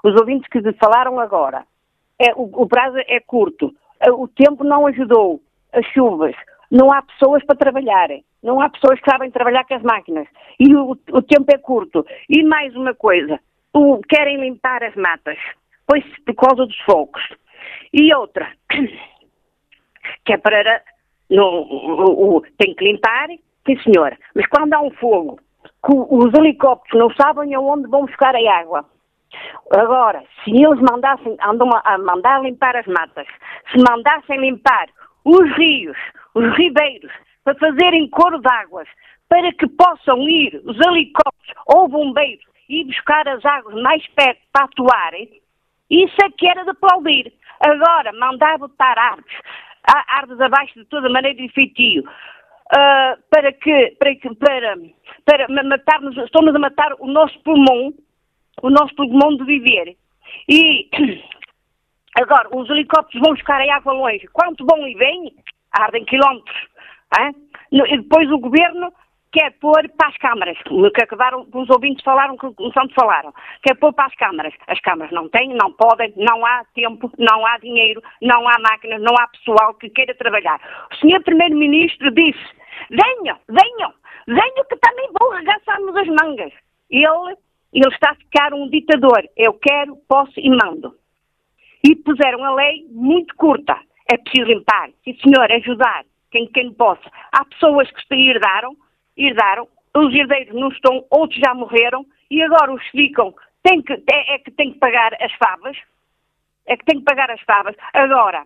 [0.04, 1.64] os ouvintes que falaram agora.
[2.20, 3.74] É, o, o prazo é curto.
[4.12, 5.42] O tempo não ajudou.
[5.72, 6.36] As chuvas.
[6.70, 8.24] Não há pessoas para trabalharem.
[8.42, 10.28] Não há pessoas que sabem trabalhar com as máquinas.
[10.60, 12.06] E o, o tempo é curto.
[12.30, 13.40] E mais uma coisa.
[13.74, 15.38] O, querem limpar as matas.
[15.88, 17.22] Pois por causa dos fogos.
[17.94, 18.52] E outra.
[20.26, 20.82] que é para.
[21.30, 23.28] No, tem que limpar,
[23.66, 24.18] sim senhora.
[24.36, 25.40] Mas quando há um fogo,
[25.90, 28.86] os helicópteros não sabem aonde vão buscar a água.
[29.72, 33.28] Agora, se eles mandassem, andam a, mandar limpar as matas,
[33.72, 34.88] se mandassem limpar
[35.26, 35.98] os rios,
[36.36, 37.12] os ribeiros,
[37.44, 38.88] para fazerem coro de águas,
[39.30, 44.66] para que possam ir os helicópteros ou bombeiros e buscar as águas mais perto para
[44.66, 45.30] atuarem,
[45.90, 47.34] isso é que era de aplaudir.
[47.60, 49.38] Agora, mandar botar árvores,
[50.08, 52.04] árvores abaixo de toda maneira de feitio.
[52.74, 57.94] Uh, para que, para, para, para matarmos, estamos a matar o nosso pulmão,
[58.62, 59.96] o nosso pulmão de viver.
[60.50, 60.90] E
[62.20, 64.28] agora, os helicópteros vão buscar a água longe.
[64.34, 65.34] Quanto vão e vêm?
[65.72, 66.68] Ardem quilómetros.
[67.20, 67.36] Hein?
[67.72, 68.94] E depois o governo
[69.34, 73.76] quer pôr para as câmaras, que acabaram, os ouvintes falaram, que o Santo falaram, quer
[73.76, 74.54] pôr para as câmaras.
[74.68, 79.02] As câmaras não têm, não podem, não há tempo, não há dinheiro, não há máquinas,
[79.02, 80.62] não há pessoal que queira trabalhar.
[80.92, 82.46] O senhor Primeiro-Ministro disse,
[82.92, 83.94] venham, venham,
[84.28, 86.54] venham que também vou regaçar-nos as mangas.
[86.92, 87.36] Ele,
[87.74, 89.24] ele está a ficar um ditador.
[89.36, 90.96] Eu quero, posso e mando.
[91.84, 93.78] E puseram a lei muito curta.
[94.12, 94.90] É preciso limpar.
[95.04, 96.06] Sim, senhor, ajudar.
[96.32, 97.10] Quem, quem possa.
[97.32, 98.76] Há pessoas que se herdaram
[99.18, 104.36] herdaram, os herdeiros não estão, outros já morreram, e agora os ficam têm que, é,
[104.36, 105.78] é que têm que pagar as favas,
[106.66, 107.76] é que têm que pagar as favas.
[107.94, 108.46] Agora,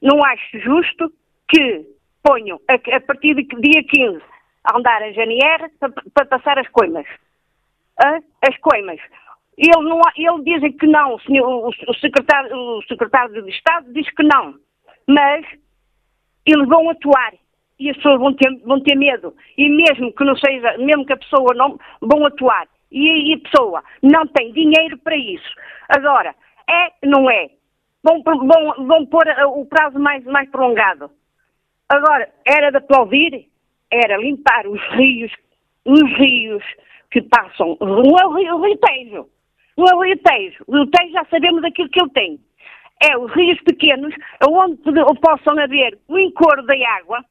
[0.00, 1.12] não acho justo
[1.48, 1.84] que
[2.22, 4.22] ponham, a, a partir de dia 15,
[4.64, 7.06] a andar a GNR para, para passar as coimas.
[7.98, 9.00] Ah, as coimas.
[9.56, 14.08] Ele, não, ele dizem que não, o, senhor, o, secretário, o secretário de Estado diz
[14.10, 14.54] que não,
[15.06, 15.46] mas
[16.44, 17.32] eles vão atuar
[17.78, 19.34] e as pessoas vão ter, vão ter medo.
[19.56, 22.66] E mesmo que não seja, mesmo que a pessoa não, vão atuar.
[22.90, 25.48] E, e a pessoa não tem dinheiro para isso.
[25.88, 26.34] Agora,
[26.68, 27.48] é, não é?
[28.02, 31.10] Vão, vão, vão pôr o prazo mais, mais prolongado.
[31.88, 33.48] Agora, era de aplaudir,
[33.90, 35.32] era limpar os rios,
[35.84, 36.64] os rios
[37.10, 39.28] que passam, não é o rio, Tejo,
[39.76, 42.40] não é o rio Tejo, o rio Tejo já sabemos aquilo que ele tem.
[43.02, 44.14] É os rios pequenos,
[44.48, 44.80] onde
[45.20, 47.22] possam haver o encouro da água,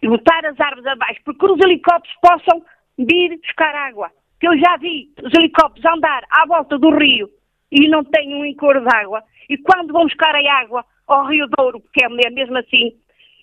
[0.00, 2.62] e botar as árvores abaixo, porque os helicópteros possam
[2.96, 4.10] vir buscar água.
[4.40, 7.28] Que eu já vi os helicópteros andar à volta do rio
[7.72, 9.22] e não têm um encouro de água.
[9.50, 12.92] E quando vão buscar a água ao Rio Douro, porque é mesmo assim,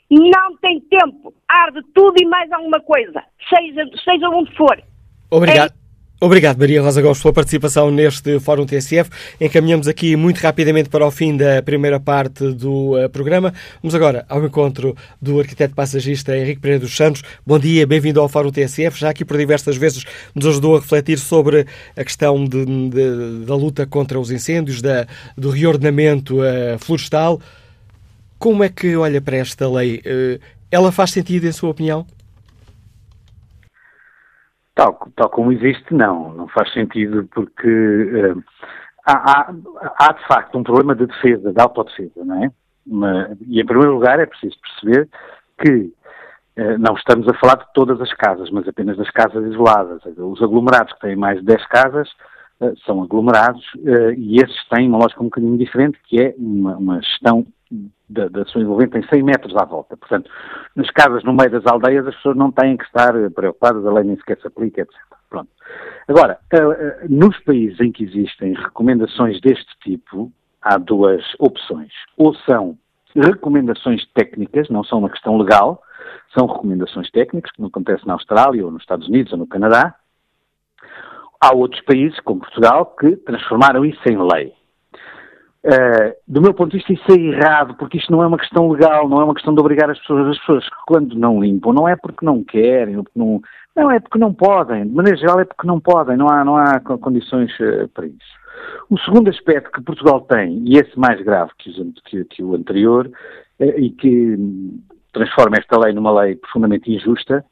[0.09, 4.81] não tem tempo, arde tudo e mais alguma coisa, seja, seja onde for.
[5.29, 5.71] Obrigado.
[5.71, 5.85] É
[6.25, 9.09] Obrigado, Maria Rosa Gomes, pela participação neste Fórum TSF.
[9.39, 13.53] Encaminhamos aqui muito rapidamente para o fim da primeira parte do uh, programa.
[13.83, 17.21] Vamos agora ao encontro do arquiteto paisagista Henrique Pereira dos Santos.
[17.45, 18.97] Bom dia, bem-vindo ao Fórum TSF.
[18.97, 23.55] Já aqui por diversas vezes nos ajudou a refletir sobre a questão de, de, da
[23.55, 25.05] luta contra os incêndios, da,
[25.37, 27.41] do reordenamento uh, florestal.
[28.39, 29.97] Como é que olha para esta lei?
[29.97, 30.39] Uh,
[30.71, 32.07] ela faz sentido, em sua opinião?
[34.75, 36.33] Tal, tal como existe, não.
[36.33, 38.43] Não faz sentido porque uh,
[39.05, 39.53] há, há,
[39.97, 42.51] há, de facto um problema de defesa, de autodefesa, não é?
[42.85, 45.09] Uma, e em primeiro lugar é preciso perceber
[45.57, 45.93] que
[46.61, 50.03] uh, não estamos a falar de todas as casas, mas apenas das casas isoladas.
[50.17, 52.09] Os aglomerados que têm mais de 10 casas
[52.59, 53.63] uh, são aglomerados
[54.17, 57.47] e esses têm uma lógica um bocadinho diferente, que é uma, uma gestão
[58.09, 59.97] da, da sua envolvente tem 100 metros à volta.
[59.97, 60.29] Portanto,
[60.75, 64.03] nas casas no meio das aldeias as pessoas não têm que estar preocupadas, a lei
[64.03, 64.93] nem sequer se aplica, etc.
[65.29, 65.49] Pronto.
[66.07, 71.91] Agora, eh, eh, nos países em que existem recomendações deste tipo, há duas opções.
[72.17, 72.77] Ou são
[73.15, 75.81] recomendações técnicas, não são uma questão legal,
[76.37, 79.95] são recomendações técnicas, como acontece na Austrália ou nos Estados Unidos ou no Canadá.
[81.41, 84.53] Há outros países, como Portugal, que transformaram isso em lei.
[85.65, 88.69] Uh, do meu ponto de vista, isso é errado, porque isto não é uma questão
[88.69, 90.27] legal, não é uma questão de obrigar as pessoas.
[90.27, 93.41] As pessoas, quando não limpam, não é porque não querem, porque não,
[93.75, 94.85] não é porque não podem.
[94.85, 98.45] De maneira geral, é porque não podem, não há, não há condições uh, para isso.
[98.91, 101.71] O segundo aspecto que Portugal tem, e esse mais grave que,
[102.05, 103.09] que, que o anterior,
[103.59, 104.37] uh, e que
[105.11, 107.43] transforma esta lei numa lei profundamente injusta,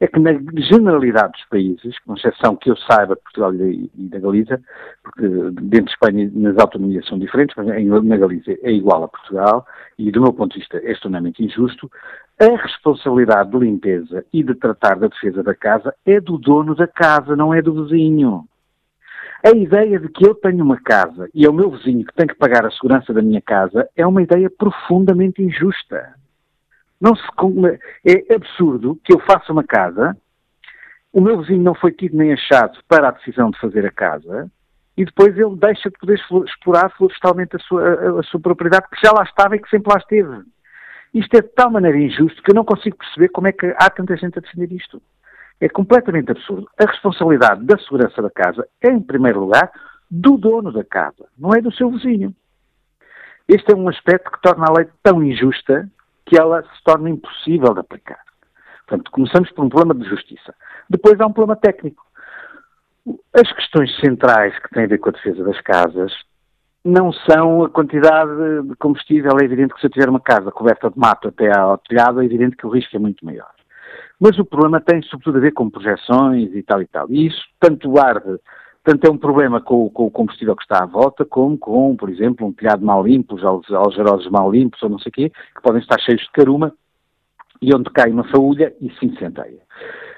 [0.00, 4.18] é que na generalidade dos países, com exceção que eu saiba de Portugal e da
[4.18, 4.60] Galiza,
[5.02, 9.66] porque dentro de Espanha nas autonomias são diferentes, mas na Galiza é igual a Portugal,
[9.98, 11.90] e do meu ponto de vista é extremamente injusto,
[12.40, 16.86] a responsabilidade de limpeza e de tratar da defesa da casa é do dono da
[16.86, 18.46] casa, não é do vizinho.
[19.44, 22.26] A ideia de que eu tenho uma casa e é o meu vizinho que tem
[22.26, 26.14] que pagar a segurança da minha casa é uma ideia profundamente injusta.
[27.00, 27.22] Não se,
[28.04, 30.16] é absurdo que eu faça uma casa,
[31.12, 34.50] o meu vizinho não foi tido nem achado para a decisão de fazer a casa,
[34.96, 39.00] e depois ele deixa de poder explorar florestalmente a sua, a, a sua propriedade, que
[39.02, 40.44] já lá estava e que sempre lá esteve.
[41.14, 43.90] Isto é de tal maneira injusto que eu não consigo perceber como é que há
[43.90, 45.02] tanta gente a defender isto.
[45.60, 46.68] É completamente absurdo.
[46.78, 49.70] A responsabilidade da segurança da casa é, em primeiro lugar,
[50.10, 52.34] do dono da casa, não é do seu vizinho.
[53.48, 55.90] Este é um aspecto que torna a lei tão injusta
[56.26, 58.20] que ela se torna impossível de aplicar.
[58.86, 60.54] Portanto, começamos por um problema de justiça.
[60.88, 62.04] Depois há um problema técnico.
[63.34, 66.12] As questões centrais que têm a ver com a defesa das casas
[66.84, 68.32] não são a quantidade
[68.68, 69.32] de combustível.
[69.40, 72.24] É evidente que se eu tiver uma casa coberta de mato até ao telhado, é
[72.24, 73.50] evidente que o risco é muito maior.
[74.18, 77.10] Mas o problema tem sobretudo a ver com projeções e tal e tal.
[77.10, 78.38] E isso tanto arde
[78.82, 82.08] Portanto, é um problema com, com, o combustível que está à volta, como com, por
[82.08, 85.62] exemplo, um telhado mal limpo, os algerosos mal limpos ou não sei o quê, que
[85.62, 86.72] podem estar cheios de caruma,
[87.60, 89.60] e onde cai uma faúlha e se incendeia.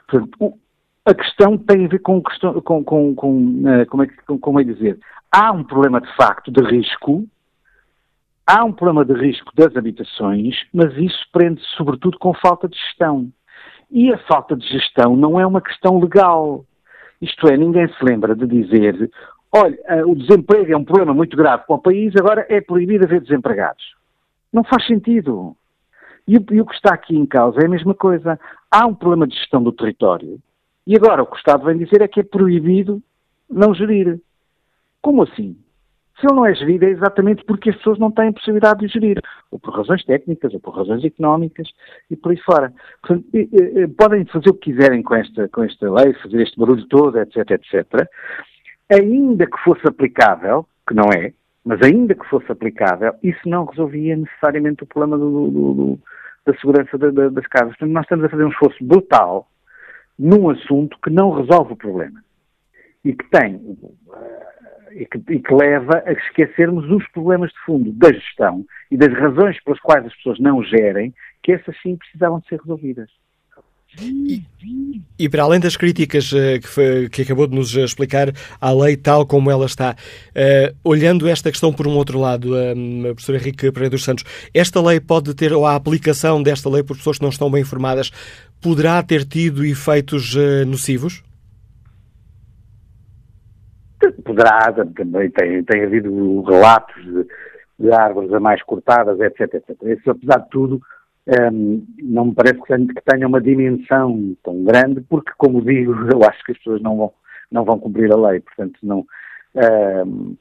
[0.08, 0.58] Portanto, o,
[1.04, 2.22] a questão tem a ver com,
[2.62, 4.98] com, com, com uh, como, é, com, como é dizer,
[5.30, 7.26] há um problema de facto de risco,
[8.46, 13.28] há um problema de risco das habitações, mas isso prende-se sobretudo com falta de gestão.
[13.90, 16.64] E a falta de gestão não é uma questão legal.
[17.22, 19.08] Isto é, ninguém se lembra de dizer,
[19.52, 23.04] olha, eh, o desemprego é um problema muito grave para o país, agora é proibido
[23.04, 23.94] haver desempregados.
[24.52, 25.56] Não faz sentido.
[26.26, 28.38] E, e o que está aqui em causa é a mesma coisa.
[28.68, 30.40] Há um problema de gestão do território
[30.86, 33.00] e agora o que o Estado vem dizer é que é proibido
[33.48, 34.20] não gerir.
[35.00, 35.56] Como assim?
[36.20, 39.20] Se ele não é gerido, é exatamente porque as pessoas não têm possibilidade de gerir,
[39.52, 41.68] ou por razões técnicas, ou por razões económicas,
[42.10, 42.72] e por aí fora.
[43.02, 43.26] Portanto,
[43.96, 47.50] podem fazer o que quiserem com esta, com esta lei, fazer este barulho todo, etc,
[47.50, 48.08] etc.
[48.90, 51.32] Ainda que fosse aplicável, que não é,
[51.64, 55.98] mas ainda que fosse aplicável, isso não resolvia necessariamente o problema do, do, do,
[56.44, 57.68] da segurança da, da, das casas.
[57.76, 59.48] Portanto, nós estamos a fazer um esforço brutal
[60.18, 62.22] num assunto que não resolve o problema
[63.04, 63.76] e que tem
[64.94, 69.12] e que, e que, leva a esquecermos os problemas de fundo da gestão e das
[69.12, 71.12] razões pelas quais as pessoas não gerem,
[71.42, 73.08] que essas sim precisavam de ser resolvidas.
[74.00, 74.42] E,
[75.18, 78.96] e, para além das críticas uh, que, foi, que, acabou de nos explicar à lei
[78.96, 83.70] tal como ela está, uh, olhando esta questão por um outro lado, uh, professor Henrique
[83.70, 87.22] Pereira dos Santos, esta lei pode ter, ou a aplicação desta lei por pessoas que
[87.22, 88.10] não estão bem informadas,
[88.62, 91.22] poderá ter tido efeitos uh, nocivos?
[94.24, 97.26] Poderá, também tem, tem havido relatos de,
[97.78, 99.70] de árvores a mais cortadas, etc, etc.
[99.82, 100.80] Isso, apesar de tudo,
[101.26, 106.42] um, não me parece que tenha uma dimensão tão grande, porque, como digo, eu acho
[106.44, 107.12] que as pessoas não vão,
[107.50, 108.40] não vão cumprir a lei.
[108.40, 110.36] Portanto, não, uh,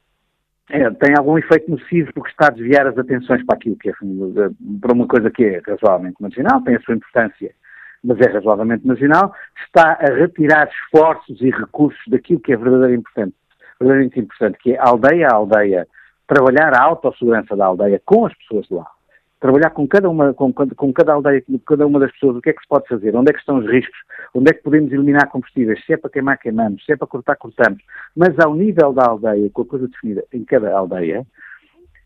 [0.70, 3.92] é, tem algum efeito nocivo porque está a desviar as atenções para aquilo que é,
[4.80, 7.52] para uma coisa que é razoavelmente marginal, tem a sua importância,
[8.02, 9.34] mas é razoavelmente marginal,
[9.66, 13.34] está a retirar esforços e recursos daquilo que é verdadeiramente importante,
[13.82, 15.86] verdadeiramente importante que é aldeia a aldeia,
[16.26, 18.86] trabalhar a autossegurança da aldeia com as pessoas lá.
[19.40, 22.50] Trabalhar com cada uma, com, com cada aldeia, com cada uma das pessoas, o que
[22.50, 23.98] é que se pode fazer, onde é que estão os riscos,
[24.32, 27.34] onde é que podemos eliminar combustíveis, se é para queimar, queimamos, se é para cortar,
[27.36, 27.82] cortamos.
[28.16, 31.26] Mas ao nível da aldeia, com a coisa definida em cada aldeia,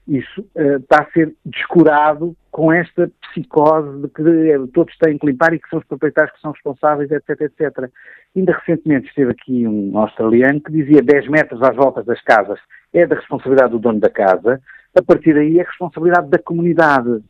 [0.08, 5.26] isso uh, está a ser descurado com esta psicose de que uh, todos têm que
[5.26, 7.90] limpar e que são os proprietários que são responsáveis, etc, etc.
[8.34, 12.60] Ainda recentemente esteve aqui um australiano que dizia 10 metros às voltas das casas
[12.92, 14.60] é da responsabilidade do dono da casa,
[14.96, 17.22] a partir daí é responsabilidade da comunidade.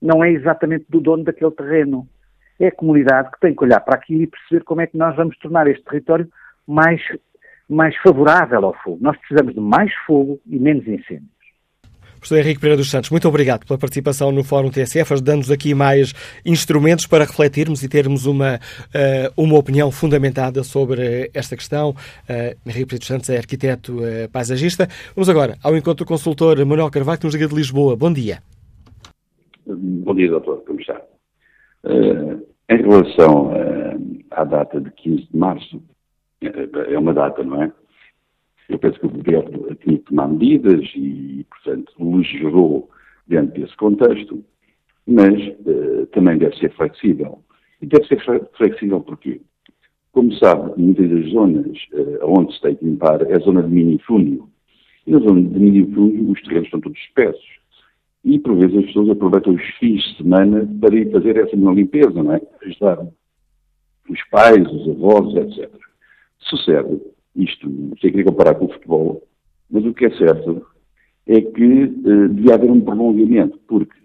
[0.00, 2.06] Não é exatamente do dono daquele terreno.
[2.58, 5.16] É a comunidade que tem que olhar para aquilo e perceber como é que nós
[5.16, 6.28] vamos tornar este território
[6.66, 7.00] mais,
[7.68, 8.98] mais favorável ao fogo.
[9.00, 11.39] Nós precisamos de mais fogo e menos incêndios.
[12.20, 16.12] Professor Henrique Pereira dos Santos, muito obrigado pela participação no Fórum TSF, dando-nos aqui mais
[16.44, 21.90] instrumentos para refletirmos e termos uma, uh, uma opinião fundamentada sobre esta questão.
[21.90, 24.86] Uh, Henrique Pereira dos Santos é arquiteto uh, paisagista.
[25.16, 27.96] Vamos agora ao encontro do consultor Manuel Carvalho, que nos liga de Lisboa.
[27.96, 28.40] Bom dia.
[29.66, 30.62] Bom dia, doutor.
[30.66, 31.00] Como está?
[31.84, 33.50] Uh, em relação
[34.30, 35.82] à data de 15 de março,
[36.42, 37.72] é uma data, não é?
[38.70, 42.88] Eu penso que o governo tinha que tomar medidas e, portanto, legislou
[43.26, 44.44] dentro desse contexto,
[45.06, 45.34] mas
[45.66, 47.42] uh, também deve ser flexível.
[47.82, 48.22] E deve ser
[48.56, 49.40] flexível porquê?
[50.12, 53.68] Como sabe, muitas das zonas uh, onde se tem que limpar é a zona de
[53.68, 54.48] minifúndio.
[55.04, 57.60] E na zona de minifúndio os terrenos estão todos espessos.
[58.24, 61.72] E, por vezes, as pessoas aproveitam os fins de semana para ir fazer essa minha
[61.72, 62.40] limpeza, não é?
[62.62, 63.04] Ajudar
[64.08, 65.70] os pais, os avós, etc.
[66.38, 67.00] Sucede
[67.36, 67.68] isto,
[68.00, 69.22] sem querer comparar com o futebol,
[69.70, 70.66] mas o que é certo
[71.26, 73.98] é que uh, devia haver um prolongamento, porque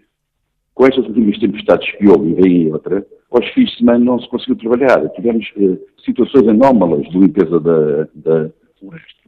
[0.74, 4.28] com estas últimas tempestades que houve e vem outra, aos fins de semana não se
[4.28, 5.08] conseguiu trabalhar.
[5.10, 9.26] Tivemos uh, situações anómalas de limpeza da, da floresta.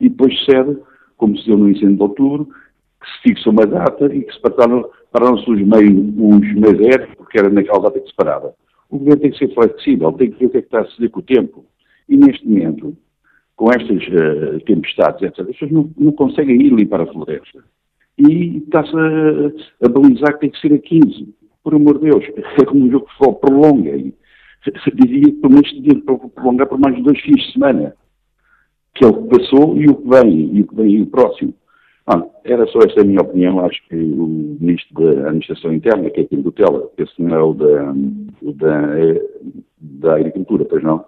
[0.00, 0.78] E depois sucede,
[1.16, 2.48] como se deu no incêndio de outubro,
[3.00, 7.14] que se fixa uma data e que se pararam, pararam-se os meios, os meios aéreos,
[7.16, 8.54] porque era naquela data que se parava.
[8.90, 10.84] O governo tem que ser flexível, tem que ver o que é que está a
[10.84, 11.64] suceder com o tempo.
[12.08, 12.96] E neste momento,
[13.56, 17.64] com estas uh, tempestades, etc., as pessoas não, não, conseguem ir limpar a floresta.
[18.18, 21.34] E está-se a, a balizar que tem que ser a 15.
[21.64, 22.24] Por amor de Deus,
[22.60, 24.14] é como um jogo de futebol, prolonguem.
[24.94, 27.94] Dizia que pelo menos tinha que prolongar por mais dois fins de semana.
[28.94, 31.06] Que é o que passou e o que vem, e o que vem e o
[31.06, 31.54] próximo.
[32.06, 33.60] Ah, era só esta a minha opinião.
[33.60, 34.26] Acho que o
[34.60, 37.92] Ministro da Administração Interna, que é quem tutela, esse não é o da,
[38.42, 39.22] o da, é,
[39.80, 41.04] da Agricultura, pois não?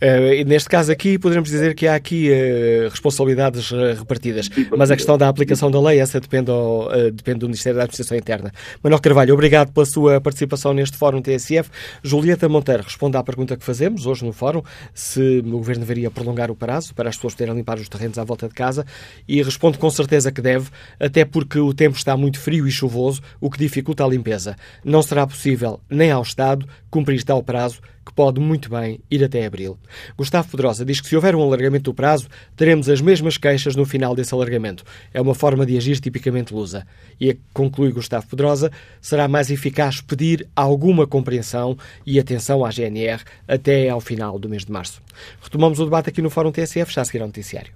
[0.00, 4.96] Uh, neste caso aqui, poderemos dizer que há aqui uh, responsabilidades uh, repartidas, mas a
[4.96, 8.52] questão da aplicação da lei, essa depende, ao, depende do Ministério da Administração Interna.
[8.82, 11.68] Manuel Carvalho, obrigado pela sua participação neste Fórum TSF.
[12.02, 14.62] Julieta Monteiro responde à pergunta que fazemos hoje no Fórum,
[14.94, 18.24] se o Governo deveria prolongar o prazo para as pessoas poderem limpar os terrenos à
[18.24, 18.86] volta de casa,
[19.26, 20.70] e responde com certeza que deve,
[21.00, 24.54] até porque o tempo está muito frio e chuvoso, o que dificulta a limpeza.
[24.84, 29.44] Não será possível, nem ao Estado, cumprir tal prazo que pode muito bem ir até
[29.44, 29.78] abril.
[30.16, 33.84] Gustavo Pedrosa diz que se houver um alargamento do prazo, teremos as mesmas queixas no
[33.84, 34.82] final desse alargamento.
[35.12, 36.86] É uma forma de agir tipicamente lusa.
[37.20, 43.90] E, conclui Gustavo Pedrosa, será mais eficaz pedir alguma compreensão e atenção à GNR até
[43.90, 45.02] ao final do mês de março.
[45.42, 47.72] Retomamos o debate aqui no Fórum TSF, já a seguir ao noticiário.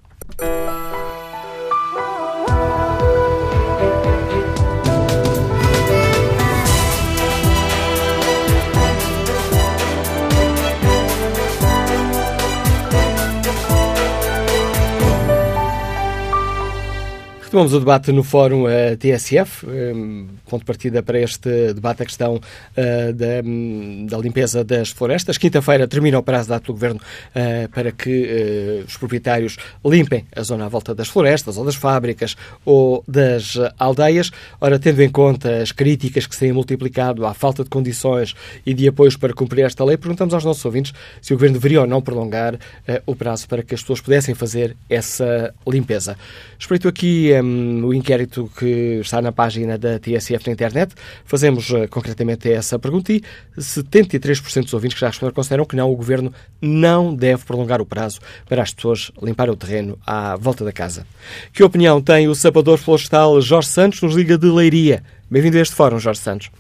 [17.53, 22.07] Retomamos o debate no Fórum uh, TSF, um, ponto de partida para este debate a
[22.07, 25.37] questão uh, da, um, da, limpeza das florestas.
[25.37, 30.65] Quinta-feira termina o prazo dado pelo Governo uh, para que os proprietários limpem a zona
[30.65, 34.31] à volta das florestas, ou das fábricas, ou das aldeias.
[34.59, 38.35] Ora, tendo em conta as críticas que se têm multiplicado à falta de condições
[38.65, 41.83] e de apoios para cumprir esta lei, perguntamos aos nossos ouvintes se o Governo deveria
[41.83, 42.59] ou não prolongar
[43.05, 46.17] o prazo para que as pessoas pudessem fazer essa limpeza.
[46.59, 50.95] Espreito aqui um, o inquérito que está na página da TSF na internet.
[51.25, 53.21] Fazemos uh, concretamente essa pergunta e
[53.59, 57.87] 73% dos ouvintes que já responderam consideram que não, o Governo não deve prolongar o
[57.87, 61.07] prazo para as pessoas limparem o terreno à volta da casa.
[61.53, 65.03] Que opinião tem o sapador florestal Jorge Santos, nos Liga de Leiria?
[65.31, 66.51] Bem-vindo a este fórum, Jorge Santos.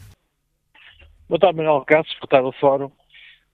[1.29, 2.91] Boa tarde, Manuel Cássio, tarde ao fórum.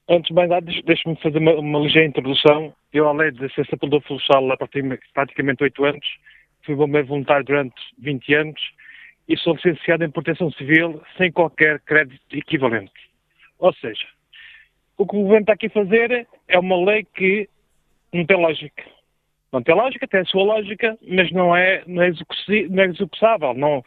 [0.09, 4.01] Antes de mais nada, deixe-me fazer uma, uma ligeira introdução Eu, além de ser sapador
[4.01, 4.57] florestal há
[5.13, 6.05] praticamente 8 anos,
[6.69, 8.61] fui bombeiro voluntário durante 20 anos
[9.27, 12.93] e sou licenciado em proteção civil sem qualquer crédito equivalente.
[13.57, 14.05] Ou seja,
[14.95, 17.49] o que o governo está aqui a fazer é uma lei que
[18.13, 18.83] não tem lógica.
[19.51, 22.11] Não tem lógica, tem a sua lógica, mas não é, não é,
[22.69, 23.53] não é executável.
[23.55, 23.83] Não,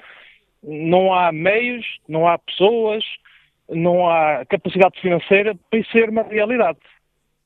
[0.60, 3.04] não há meios, não há pessoas,
[3.68, 6.80] não há capacidade financeira para isso ser uma realidade.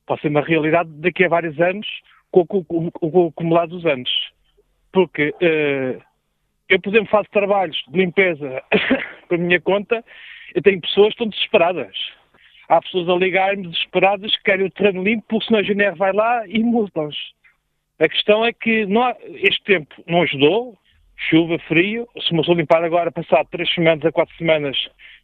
[0.06, 1.86] Pode ser uma realidade daqui a vários anos,
[2.30, 2.46] com,
[3.02, 4.10] o acumulado dos anos.
[4.96, 6.02] Porque uh,
[6.70, 8.62] eu, por exemplo, faço trabalhos de limpeza
[9.28, 10.02] para minha conta,
[10.54, 11.94] eu tenho pessoas que estão desesperadas.
[12.66, 16.14] Há pessoas a ligar-me desesperadas que querem o terreno limpo, porque senão a GNR vai
[16.14, 17.14] lá e multam-os.
[17.98, 20.78] A questão é que há, este tempo não ajudou,
[21.28, 22.08] chuva, frio.
[22.18, 24.78] Se começou a limpar agora, passado 3 semanas a 4 semanas,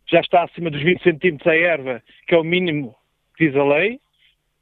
[0.07, 2.95] já está acima dos 20 centímetros a erva, que é o mínimo
[3.39, 3.99] que diz a lei.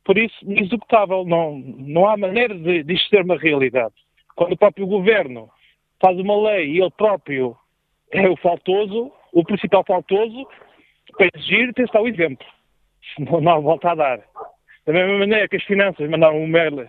[0.04, 1.24] Por isso, inexecutável.
[1.24, 3.94] Não, não há maneira de, de ser uma realidade.
[4.36, 5.48] Quando o próprio governo
[6.00, 7.56] faz uma lei e ele próprio
[8.10, 10.46] é o faltoso, o principal faltoso,
[11.16, 12.46] para exigir, tem que estar o exemplo.
[13.18, 14.20] Não, não há volta a dar.
[14.86, 16.88] Da mesma maneira que as finanças mandaram um mail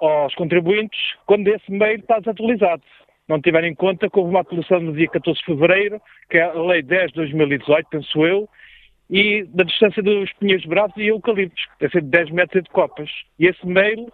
[0.00, 2.82] aos contribuintes, quando esse mail está desatualizado.
[3.26, 6.42] Não tiver em conta que houve uma atualização no dia 14 de fevereiro, que é
[6.42, 8.48] a Lei 10 de 2018, penso eu,
[9.08, 12.70] e da distância dos pinheiros bravos e eucaliptos, que deve ser de 10 metros de
[12.70, 13.10] copas.
[13.38, 14.12] E esse mail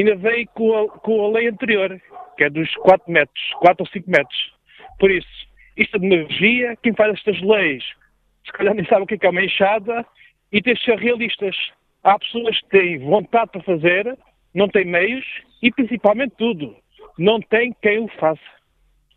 [0.00, 2.00] ainda veio com a, com a lei anterior,
[2.36, 4.52] que é dos 4 metros, 4 ou 5 metros.
[4.98, 5.28] Por isso,
[5.76, 7.84] isto é demagogia, quem faz estas leis,
[8.44, 10.06] se calhar nem sabe o que é, é uma enxada,
[10.52, 11.56] e tem de ser realistas.
[12.02, 14.16] Há pessoas que têm vontade para fazer,
[14.54, 15.24] não têm meios
[15.62, 16.76] e principalmente tudo,
[17.18, 18.40] não tem quem o faça.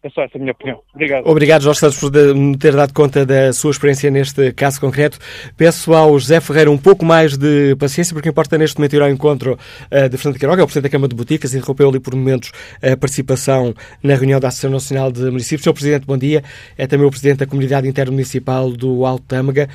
[0.02, 0.80] É só essa a minha opinião.
[0.94, 1.28] Obrigado.
[1.28, 5.20] Obrigado, Jorge Santos, por me ter dado conta da sua experiência neste caso concreto.
[5.58, 9.10] Peço ao José Ferreira um pouco mais de paciência, porque importa neste momento ir ao
[9.10, 9.60] encontro
[9.92, 12.52] uh, de Fernando Queiroga, é o Presidente da Câmara de Boticas, interrompeu ali por momentos
[12.82, 15.64] a participação na reunião da Associação Nacional de Municípios.
[15.64, 15.74] Sr.
[15.74, 16.44] Presidente, bom dia.
[16.78, 19.68] É também o Presidente da Comunidade Intermunicipal do Alto Tâmega.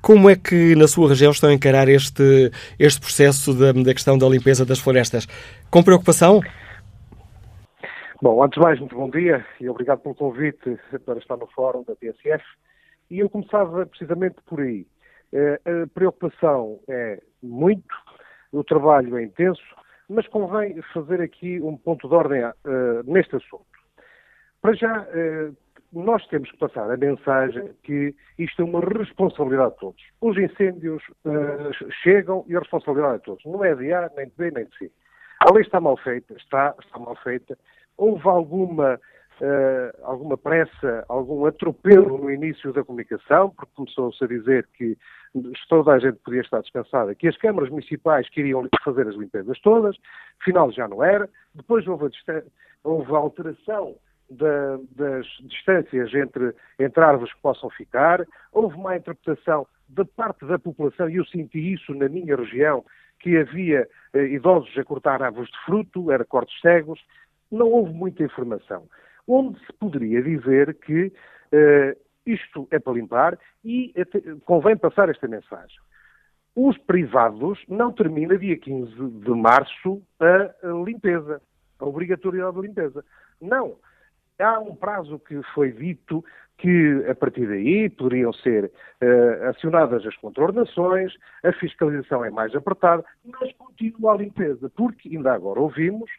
[0.00, 4.16] Como é que na sua região estão a encarar este, este processo da, da questão
[4.16, 5.26] da limpeza das florestas?
[5.68, 6.42] Com preocupação?
[8.24, 11.84] Bom, antes de mais, muito bom dia e obrigado pelo convite para estar no fórum
[11.84, 12.42] da TSF.
[13.10, 14.86] E eu começava precisamente por aí.
[15.30, 17.94] Eh, a preocupação é muito,
[18.50, 19.60] o trabalho é intenso,
[20.08, 22.54] mas convém fazer aqui um ponto de ordem uh,
[23.04, 23.66] neste assunto.
[24.62, 25.54] Para já, uh,
[25.92, 30.02] nós temos que passar a mensagem que isto é uma responsabilidade de todos.
[30.22, 31.02] Os incêndios
[32.02, 33.44] chegam e a responsabilidade é de todos.
[33.44, 34.90] Não é de A, nem de B, nem de C.
[35.40, 37.58] A lei está mal feita, está, está mal feita.
[37.96, 44.68] Houve alguma, uh, alguma pressa, algum atropelo no início da comunicação, porque começou-se a dizer
[44.76, 44.96] que
[45.68, 49.96] toda a gente podia estar dispensada, que as câmaras municipais queriam fazer as limpezas todas,
[50.40, 51.28] afinal já não era.
[51.54, 52.42] Depois houve a,
[52.84, 53.96] houve a alteração
[54.30, 58.24] da, das distâncias entre, entre árvores que possam ficar.
[58.52, 62.84] Houve uma interpretação da parte da população, e eu senti isso na minha região,
[63.20, 67.00] que havia eh, idosos a cortar árvores de fruto, era cortes cegos.
[67.50, 68.88] Não houve muita informação.
[69.26, 71.12] Onde se poderia dizer que
[71.52, 73.92] eh, isto é para limpar e
[74.44, 75.78] convém passar esta mensagem.
[76.56, 81.42] Os privados não termina dia 15 de março a limpeza,
[81.78, 83.04] a obrigatoriedade de limpeza.
[83.40, 83.76] Não.
[84.38, 86.24] Há um prazo que foi dito
[86.58, 93.04] que, a partir daí, poderiam ser uh, acionadas as contraordenações, a fiscalização é mais apertada,
[93.24, 96.10] mas continua a limpeza, porque ainda agora ouvimos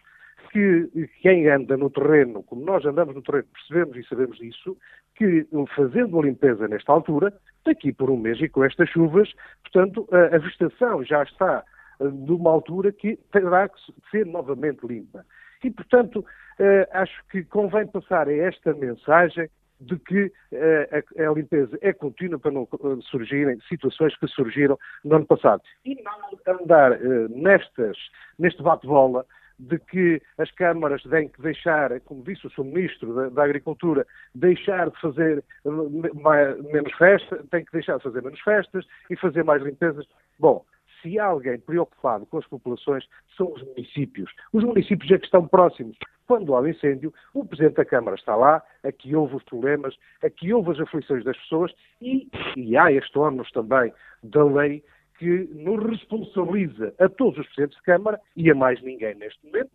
[0.55, 4.77] que quem anda no terreno, como nós andamos no terreno, percebemos e sabemos disso,
[5.13, 5.45] que
[5.75, 7.33] fazendo a limpeza nesta altura,
[7.65, 9.29] daqui por um mês e com estas chuvas,
[9.63, 11.61] portanto, a, a vegetação já está
[11.99, 13.75] de uma altura que terá que
[14.09, 15.25] ser novamente limpa.
[15.61, 19.49] E, portanto, uh, acho que convém passar esta mensagem
[19.81, 22.65] de que uh, a, limpeza é contínua para não
[23.01, 25.61] surgirem situações que surgiram no ano passado.
[25.83, 26.97] E não andar
[27.29, 27.97] nestas,
[28.39, 29.25] neste bate-bola
[29.59, 32.65] de que as câmaras têm que deixar, como disse o Sr.
[32.65, 35.43] Ministro da, da, Agricultura, deixar de fazer
[36.21, 40.05] mais, menos festas, têm que deixar de fazer menos festas e fazer mais limpezas.
[40.37, 40.65] Bom,
[41.01, 43.05] se há alguém preocupado com as populações,
[43.37, 44.31] são os municípios.
[44.51, 45.97] Os municípios é que estão próximos.
[46.27, 50.51] Quando há um incêndio, o Presidente da Câmara está lá, aqui houve os problemas, aqui
[50.51, 52.27] houve as aflições das pessoas e,
[52.57, 53.93] e há este ônus também
[54.23, 54.83] da lei
[55.17, 59.71] que nos responsabiliza a todos os Presidentes de Câmara e a mais ninguém neste momento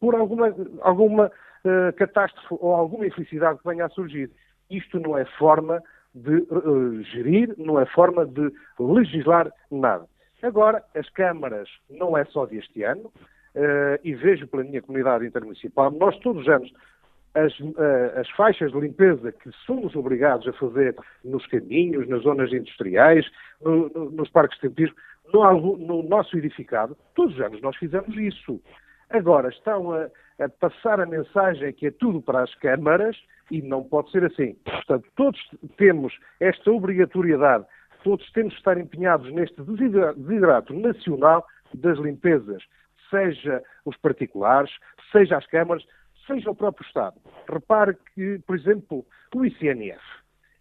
[0.00, 4.30] por alguma, alguma uh, catástrofe ou alguma infelicidade que venha a surgir.
[4.70, 5.82] Isto não é forma
[6.14, 10.06] de uh, gerir, não é forma de legislar nada.
[10.42, 13.10] Agora, as câmaras não é só deste ano,
[13.54, 16.70] uh, e vejo pela minha comunidade intermunicipal, nós todos os anos
[17.34, 22.52] as, uh, as, faixas de limpeza que somos obrigados a fazer nos caminhos, nas zonas
[22.52, 23.26] industriais,
[23.60, 24.96] no, no, nos parques de tempismo,
[25.32, 28.60] no, no, nosso edificado, todos os anos nós fizemos isso.
[29.10, 30.08] Agora estão a,
[30.38, 33.16] a, passar a mensagem que é tudo para as câmaras
[33.50, 34.54] e não pode ser assim.
[34.64, 35.40] Portanto, todos
[35.76, 37.66] temos esta obrigatoriedade,
[38.02, 42.62] todos temos de estar empenhados neste desidrato nacional das limpezas,
[43.10, 44.70] seja os particulares,
[45.10, 45.84] seja as câmaras,
[46.26, 47.16] seja o próprio Estado.
[47.48, 49.04] Repare que, por exemplo,
[49.34, 50.02] o ICNF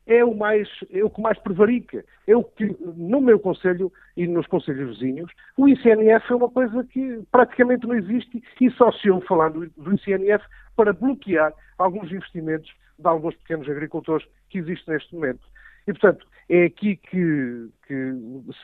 [0.05, 2.03] é o, mais, é o que mais prevarica.
[2.27, 6.83] É o que, no meu conselho e nos conselhos vizinhos, o ICNF é uma coisa
[6.83, 10.43] que praticamente não existe e só se ouve falar do, do ICNF
[10.75, 15.41] para bloquear alguns investimentos de alguns pequenos agricultores que existem neste momento.
[15.87, 18.13] E, portanto, é aqui que, que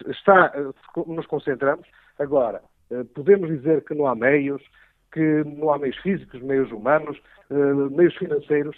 [0.09, 0.53] está,
[1.07, 1.87] nos concentramos.
[2.17, 4.61] Agora, eh, podemos dizer que não há meios,
[5.11, 8.77] que não há meios físicos, meios humanos, eh, meios financeiros,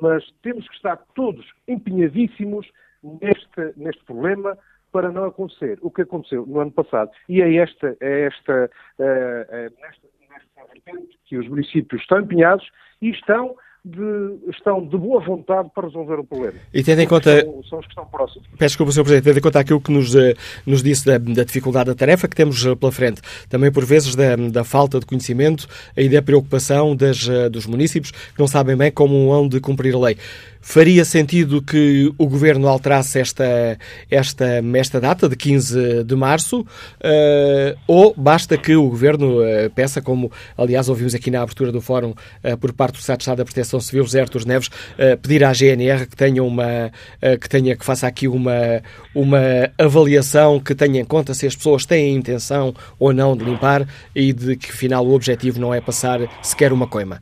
[0.00, 2.66] mas temos que estar todos empenhadíssimos
[3.02, 4.56] neste, neste problema
[4.92, 7.10] para não acontecer o que aconteceu no ano passado.
[7.28, 12.68] E é esta, é esta, é, é nesta, nesta que os municípios estão empenhados
[13.00, 16.54] e estão de, estão de boa vontade para resolver o problema.
[16.72, 17.42] E tendo em conta.
[17.42, 18.46] São, são, os que estão próximos.
[18.56, 19.02] Peço desculpa, Sr.
[19.02, 22.28] Presidente, tendo em conta aquilo que nos, eh, nos disse da, da, dificuldade da tarefa
[22.28, 25.66] que temos eh, pela frente, também por vezes da, da falta de conhecimento
[25.96, 29.94] e da preocupação das, eh, dos municípios que não sabem bem como hão de cumprir
[29.94, 30.16] a lei.
[30.64, 33.76] Faria sentido que o Governo alterasse esta,
[34.08, 40.00] esta, esta data de 15 de março uh, ou basta que o Governo uh, peça,
[40.00, 42.10] como aliás ouvimos aqui na abertura do Fórum
[42.44, 44.68] uh, por parte do Estado de Estado da Proteção Civil, José Artur Neves,
[45.22, 46.90] pedir à GNR que tenha uma
[47.40, 48.82] que tenha que faça aqui uma,
[49.14, 49.38] uma
[49.78, 53.86] avaliação que tenha em conta se as pessoas têm a intenção ou não de limpar
[54.14, 57.20] e de que afinal o objetivo não é passar sequer uma coima.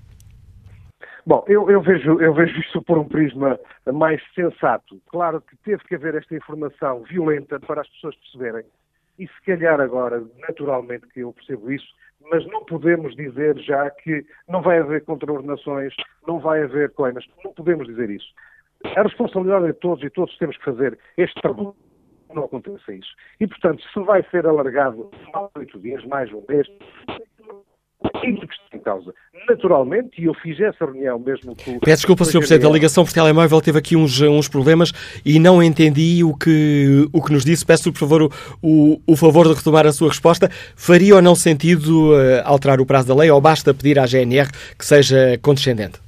[1.26, 3.59] Bom, eu, eu, vejo, eu vejo isto por um prisma
[3.92, 5.01] mais sensato.
[5.09, 8.64] Claro que teve que haver esta informação violenta para as pessoas perceberem.
[9.18, 11.86] E se calhar agora, naturalmente que eu percebo isso,
[12.31, 15.93] mas não podemos dizer já que não vai haver contraordenações,
[16.26, 17.26] não vai haver coimas.
[17.45, 18.33] Não podemos dizer isso.
[18.97, 21.74] A responsabilidade é de todos e todos temos que fazer este trabalho
[22.35, 23.11] não aconteça isso.
[23.41, 26.66] E, portanto, se vai ser alargado mais oito dias, mais um mês,
[28.05, 29.14] aquilo que está em causa.
[29.48, 31.78] Naturalmente, e eu fiz essa reunião mesmo com...
[31.80, 32.38] Peço desculpa, Sr.
[32.38, 34.92] Presidente, a ligação por telemóvel teve aqui uns, uns problemas
[35.24, 37.64] e não entendi o que, o que nos disse.
[37.64, 38.30] Peço, por favor, o,
[38.62, 40.48] o, o favor de retomar a sua resposta.
[40.76, 44.51] Faria ou não sentido uh, alterar o prazo da lei ou basta pedir à GNR
[44.78, 46.01] que seja condescendente?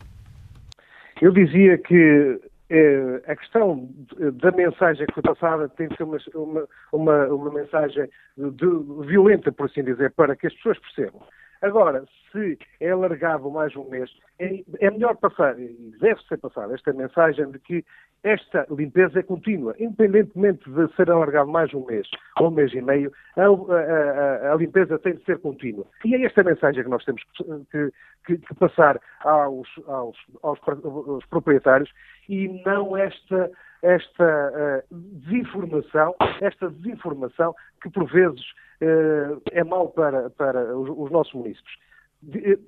[1.20, 3.86] Eu dizia que eh, a questão
[4.18, 8.66] da mensagem que foi passada tem que ser uma, uma, uma, uma mensagem de,
[9.06, 11.20] violenta, por assim dizer, para que as pessoas percebam.
[11.62, 14.10] Agora, se é alargado mais um mês,
[14.40, 17.84] é, é melhor passar, e deve ser passada, esta mensagem de que
[18.24, 22.08] esta limpeza é contínua, independentemente de ser alargado mais um mês
[22.40, 25.84] ou um mês e meio, a, a, a, limpeza tem de ser contínua.
[26.04, 27.22] E é esta mensagem que nós temos
[27.70, 27.92] que,
[28.26, 31.90] que, que passar aos, aos, aos, aos, proprietários
[32.28, 33.50] e não esta,
[33.82, 38.42] esta uh, desinformação, esta desinformação que por vezes
[38.80, 41.76] uh, é mau para, para os, os nossos municípios.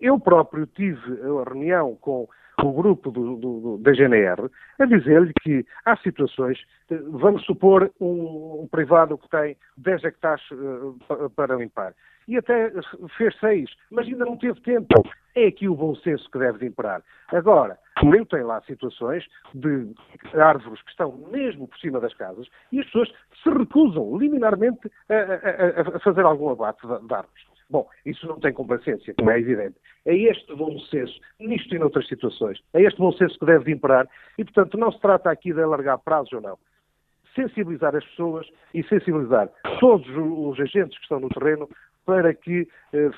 [0.01, 2.29] Eu próprio tive a reunião com
[2.63, 6.59] o grupo do, do, da GNR a dizer-lhe que há situações,
[6.91, 11.95] eh, vamos supor um, um privado que tem 10 hectares uh, para limpar
[12.29, 12.71] e até
[13.17, 15.03] fez 6, mas ainda não teve tempo.
[15.35, 17.03] É aqui o bom senso que deve de imperar.
[17.29, 19.93] Agora, também tem lá situações de
[20.35, 23.09] árvores que estão mesmo por cima das casas e as pessoas
[23.43, 27.55] se recusam liminarmente a, a, a fazer algum abate de árvores.
[27.71, 29.77] Bom, isso não tem complacência, como é evidente.
[30.05, 33.73] É este bom senso, nisto e noutras situações, é este bom senso que deve de
[33.73, 34.09] imperar
[34.39, 36.59] e, portanto, não se trata aqui de alargar prazos ou não.
[37.35, 39.49] Sensibilizar as pessoas e sensibilizar
[39.81, 41.69] todos os agentes que estão no terreno
[42.05, 43.11] para que eh, eh,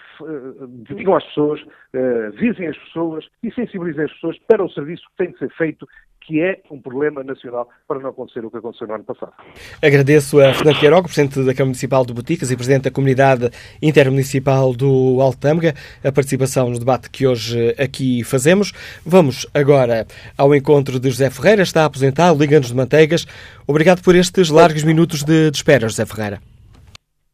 [0.88, 1.60] digam às pessoas,
[1.92, 5.50] eh, visem as pessoas e sensibilizem as pessoas para o serviço que tem que ser
[5.56, 5.86] feito
[6.26, 9.32] que é um problema nacional para não acontecer o que aconteceu no ano passado.
[9.80, 13.48] Agradeço a Fernando Queiroga, Presidente da Câmara Municipal de Boticas e Presidente da Comunidade
[13.80, 18.72] Intermunicipal do Alto Tâmega, a participação no debate que hoje aqui fazemos.
[19.04, 20.04] Vamos agora
[20.36, 23.24] ao encontro de José Ferreira, está aposentado, Liga-nos de Manteigas.
[23.64, 26.40] Obrigado por estes largos minutos de, de espera, José Ferreira.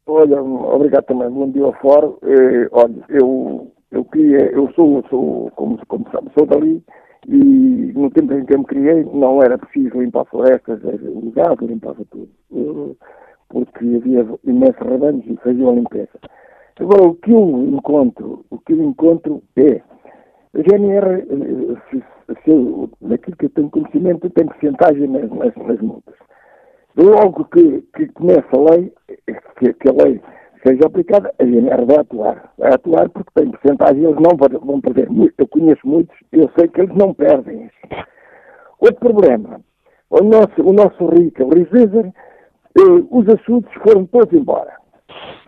[0.07, 1.30] Olha, obrigado também.
[1.30, 2.16] Bom dia ao fórum.
[2.22, 6.82] Eh, olha, eu, eu queria, eu sou, sou como, como sabe, sou dali
[7.28, 11.66] e no tempo em que eu me criei não era preciso limpar florestas, o gado
[11.66, 12.96] limpava tudo.
[13.48, 16.18] porque havia imensos rebanhos e faziam a limpeza.
[16.80, 19.80] Agora, o que eu encontro, o que eu encontro é,
[20.55, 21.24] a GNR,
[21.90, 22.03] se,
[22.42, 26.14] se, naquilo que eu tenho conhecimento, tem porcentagem nas, nas, nas multas.
[26.97, 28.93] Logo que, que começa a lei,
[29.59, 30.20] que, que a lei
[30.64, 32.53] seja aplicada, a GNR vai atuar.
[32.59, 35.09] Vai atuar porque tem porcentagem, eles não vão perder.
[35.38, 37.70] Eu conheço muitos, eu sei que eles não perdem.
[38.80, 39.61] Outro problema,
[40.11, 42.12] o nosso, o nosso rico, o César,
[42.76, 44.72] eh, os assuntos foram todos embora.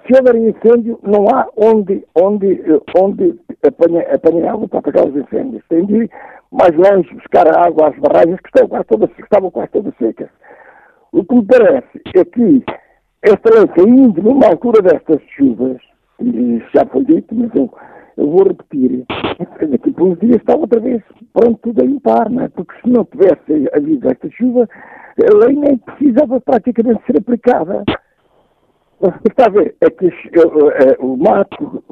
[0.07, 5.17] Se houver incêndio, não há onde, onde, eh, onde apanhar apanha água para apagar os
[5.17, 5.63] incêndios.
[5.69, 6.11] Tem de ir
[6.53, 10.29] mais longe buscar a água às barragens que, estão quase todas, estavam quase todas secas.
[11.15, 12.65] O que me parece é que
[13.23, 15.81] esta lei caindo numa altura destas chuvas,
[16.21, 17.73] e já foi dito, mas eu,
[18.17, 19.05] eu vou repetir,
[19.71, 21.01] daqui por uns dias está outra vez
[21.33, 22.49] pronto tudo a limpar, não é?
[22.49, 24.69] Porque se não tivesse havido esta chuva,
[25.23, 27.85] a lei nem precisava praticamente ser aplicada.
[29.25, 30.11] Está a ver, é que
[30.99, 31.85] o mato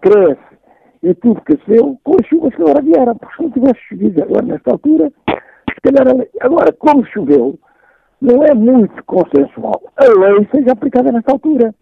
[0.00, 0.56] cresce
[1.04, 4.44] e tudo cresceu com as chuvas que agora vieram, porque se não tivesse chovido agora
[4.44, 6.26] nesta altura, se calhar.
[6.40, 7.56] Agora, como choveu,
[8.20, 11.74] não é muito consensual a lei seja aplicada nesta altura.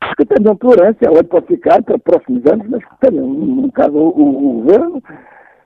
[0.00, 4.58] Porque tenham tolerância, a lei pode ficar para próximos anos, mas tenham, no caso, o,
[4.58, 5.02] o, governo,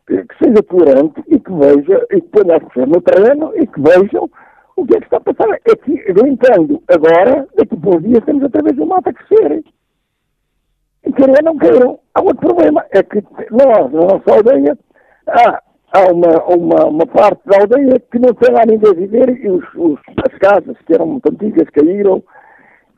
[0.06, 3.80] que seja tolerante e que veja, e que ponha as pessoas no terreno e que
[3.80, 4.30] vejam
[4.76, 5.60] o que é que está a passar.
[5.64, 5.92] É que,
[6.24, 9.64] entendo agora, daqui a poucos dias, temos outra vez o mato a crescer.
[11.04, 11.98] E querer não queiram.
[12.14, 14.78] Há outro problema, é que nós, na nossa aldeia,
[15.26, 15.62] há
[15.92, 19.48] há uma, uma, uma, parte da aldeia que não tem lá ninguém a viver e
[19.48, 22.22] os, os, as casas que eram muito antigas caíram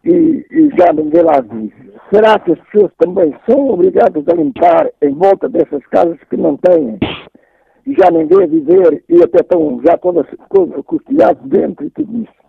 [0.04, 1.92] e, e, já ninguém lá vive.
[2.12, 6.56] Será que as pessoas também são obrigadas a limpar em volta dessas casas que não
[6.56, 6.98] têm
[7.86, 10.26] já ninguém a viver e até estão já todas
[10.86, 12.40] costilhadas dentro e tudo isso?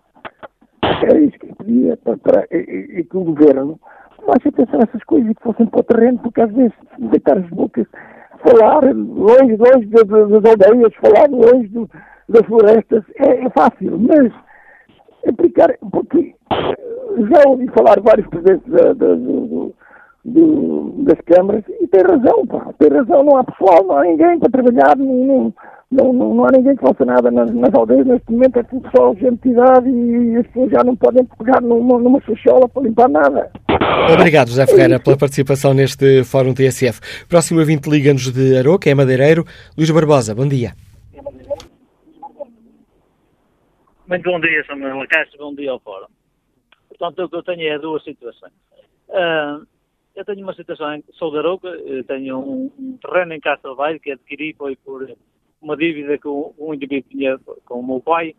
[1.04, 3.80] Era isso que eu pedia para, para, e, e, que o governo
[4.18, 7.38] tomasse atenção a essas coisas e que fossem para o terreno, porque às vezes deitar
[7.38, 7.88] as bocas
[8.42, 11.90] falar longe, longe das aldeias, falar longe do,
[12.30, 14.32] das florestas é, é, fácil, mas
[15.28, 19.74] aplicar, porque já ouvi falar vários presidentes da, da, do,
[20.26, 24.40] do, das câmaras e tem razão, pá, tem razão, não há pessoal, não há ninguém
[24.40, 25.54] para trabalhar, não, não,
[25.92, 29.14] não, não há ninguém que faça nada nas, nas, aldeias neste momento, é tudo só
[29.16, 33.52] gente de idade e as pessoas já não podem pegar numa, numa para limpar nada.
[34.14, 37.28] Obrigado, José Ferreira, pela participação neste Fórum TSF.
[37.28, 39.44] Próximo ouvinte liga-nos de Aroca, é madeireiro.
[39.78, 40.72] Luís Barbosa, bom dia.
[44.08, 46.08] Muito bom dia, Samuel Castro, bom dia ao Fórum.
[46.88, 48.54] Portanto, o que eu tenho é duas situações.
[49.10, 49.66] Uh,
[50.16, 51.70] eu tenho uma situação, sou de Aroca,
[52.08, 55.10] tenho um, terreno em Castro Baile que adquiri foi por
[55.62, 58.36] uma dívida que um indivíduo tinha com o meu pai.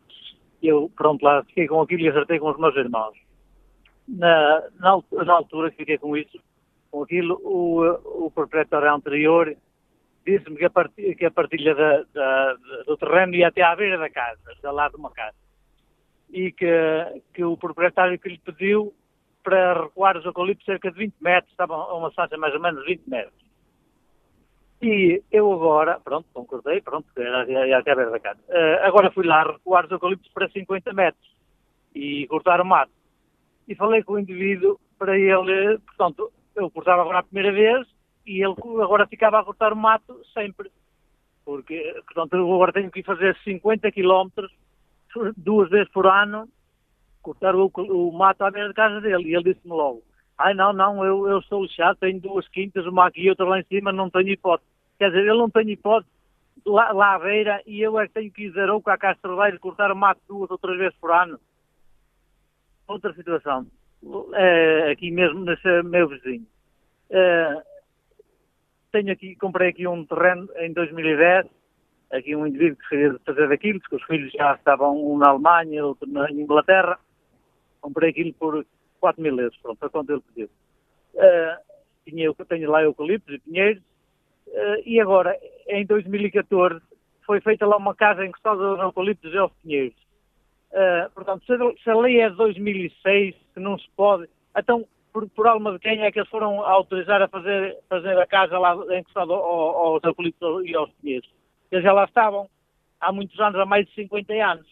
[0.63, 3.17] Eu, pronto, lá fiquei com aquilo e acertei com os meus irmãos.
[4.07, 6.39] Na, na, na altura que fiquei com isso,
[6.91, 9.57] com aquilo, o, o proprietário anterior
[10.25, 12.57] disse-me que, a partilha, que a partilha da, da,
[12.87, 15.37] do terreno ia até à beira da casa, da lado de uma casa.
[16.31, 16.67] E que,
[17.35, 18.95] que o proprietário que lhe pediu
[19.43, 22.85] para recuar os eucaliptos cerca de 20 metros, estava a uma distância mais ou menos
[22.85, 23.42] 20 metros.
[24.83, 28.41] E eu agora, pronto, concordei, pronto, ia até a da casa.
[28.49, 31.31] Uh, agora fui lá recuar os eucaliptos para 50 metros
[31.95, 32.91] e cortar o mato
[33.69, 37.87] e falei com o indivíduo para ele, portanto, eu cortava agora a primeira vez
[38.27, 40.71] e ele agora ficava a cortar o mato sempre.
[41.45, 44.53] Porque, portanto, eu agora tenho que fazer 50 quilómetros
[45.37, 46.49] duas vezes por ano,
[47.21, 49.31] cortar o, o mato à beira da casa dele.
[49.31, 50.03] E ele disse-me logo,
[50.39, 53.61] ai não, não, eu, eu sou lixado, tenho duas quintas, uma aqui e outra lá
[53.61, 54.72] em cima, não tenho hipótese.
[55.03, 56.09] Quer dizer, ele não tem hipótese
[56.65, 58.97] lá, lá à beira e eu é que tenho que ir dizer ou com a
[58.97, 61.41] Castro cortar o mato duas ou três vezes por ano
[62.87, 63.67] outra situação,
[64.05, 66.47] uh, aqui mesmo nesse meu vizinho.
[67.11, 67.61] Uh,
[68.93, 71.47] tenho aqui, comprei aqui um terreno em 2010,
[72.13, 75.85] aqui um indivíduo que queria fazer daquilo, porque os filhos já estavam um na Alemanha,
[75.85, 76.97] outro na Inglaterra,
[77.81, 78.65] comprei aquilo por
[79.01, 80.49] 4 mil euros, pronto, foi quanto ele pediu.
[81.15, 81.73] Uh,
[82.05, 83.83] tinha, tenho lá eucaliptos e pinheiros,
[84.85, 85.37] e agora,
[85.69, 86.81] em 2014,
[87.25, 89.97] foi feita lá uma casa encostada aos eucaliptos e aos pinheiros.
[90.73, 91.45] Uh, portanto,
[91.83, 95.79] se a lei é de 2006, que não se pode, então por, por alma de
[95.79, 100.05] quem é que eles foram autorizar a fazer, fazer a casa lá encostada ao, aos
[100.05, 101.29] eucaliptos e aos pinheiros?
[101.71, 102.49] Eles já lá estavam
[102.99, 104.67] há muitos anos, há mais de 50 anos.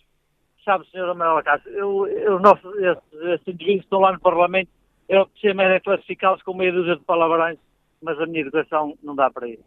[0.65, 1.11] Sabe, Sr.
[1.11, 4.71] Amaral Casa, eu, eu, esses, esses indivíduos estão lá no Parlamento,
[5.09, 7.59] eu preciso é classificá-los com meia dúzia de palavrões,
[8.03, 9.65] mas a minha educação não dá para isso.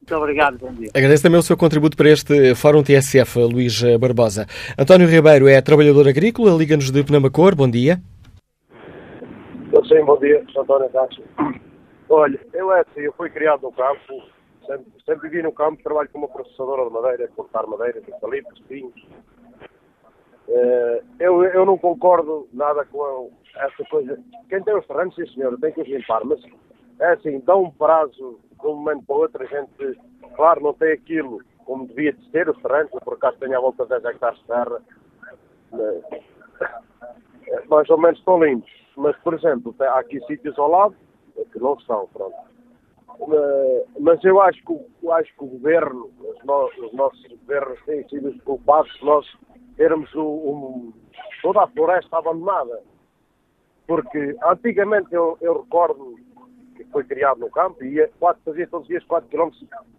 [0.00, 0.90] Muito obrigado, bom dia.
[0.94, 4.46] Agradeço também o seu contributo para este Fórum TSF, Luís Barbosa.
[4.76, 8.00] António Ribeiro é trabalhador agrícola, liga-nos de Penamacor, bom dia.
[9.88, 10.44] Sim, bom dia.
[10.56, 11.22] António Castro.
[12.08, 14.22] Olha, eu é assim, eu fui criado no campo,
[14.66, 18.94] sempre, sempre vivi no campo, trabalho como processadora de madeira, cortar madeira, de eucaliptos, pinhos.
[20.48, 24.18] Uh, eu, eu não concordo nada com essa coisa.
[24.48, 26.40] Quem tem os terrenos, sim senhor, tem que os limpar, mas
[27.00, 30.00] é assim, dá um prazo de um momento para o outro, a gente,
[30.34, 33.84] claro, não tem aquilo como devia de ter, os terrenos, por acaso tenho à volta
[33.84, 34.82] de 10 hectares de terra,
[37.68, 38.70] mais ou menos estão limpos.
[38.96, 40.96] Mas, por exemplo, há aqui sítios ao lado
[41.52, 42.36] que não são, pronto.
[43.98, 48.28] Mas eu acho que, acho que o governo, os, no, os nossos governos têm sido
[48.30, 49.26] os culpados de nós
[49.76, 50.92] termos o, o,
[51.42, 52.82] toda a floresta abandonada.
[53.86, 56.16] Porque antigamente eu, eu recordo
[56.74, 59.50] que foi criado no campo e ia, quatro, fazia todos os dias 4 km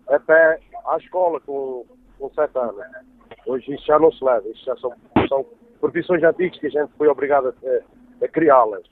[0.08, 1.86] até à escola com,
[2.18, 2.86] com 7 anos.
[3.46, 4.94] Hoje isso já não se leva, isso já são,
[5.28, 5.46] são
[5.80, 8.84] profissões antigas que a gente foi obrigado a, a criá-las.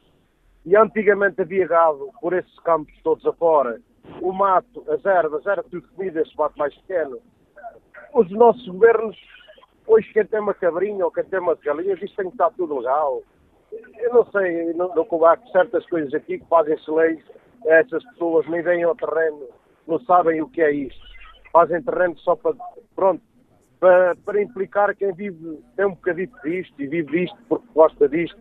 [0.65, 3.79] E antigamente havia gado por esses campos todos afora,
[4.21, 7.19] o mato, as ervas, era tudo comida, esse mato mais pequeno.
[8.13, 9.17] Os nossos governos,
[9.87, 12.51] hoje quem tem uma cabrinha ou quem tem uma galinha, diz que tem que estar
[12.51, 13.23] tudo legal.
[13.97, 17.23] Eu não sei, não, não há certas coisas aqui que fazem-se leis,
[17.65, 19.47] essas pessoas nem vêm ao terreno,
[19.87, 21.01] não sabem o que é isto.
[21.51, 22.55] Fazem terreno só para,
[22.95, 23.21] pronto,
[23.79, 28.39] para, para implicar quem vive, tem um bocadinho disto e vive disto porque gosta disto.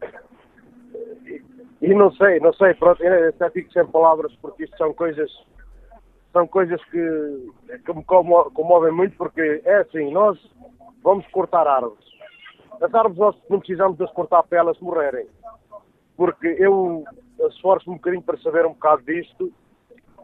[1.25, 1.43] E,
[1.81, 5.31] e não sei, não sei, pronto, até fico sem palavras porque isto são coisas
[6.33, 7.51] são coisas que,
[7.85, 10.39] que me comovem muito porque é assim, nós
[11.03, 12.05] vamos cortar árvores.
[12.81, 15.27] As árvores nós não precisamos de as cortar para elas morrerem.
[16.21, 17.03] Porque eu
[17.49, 19.51] esforço-me um bocadinho para saber um bocado disto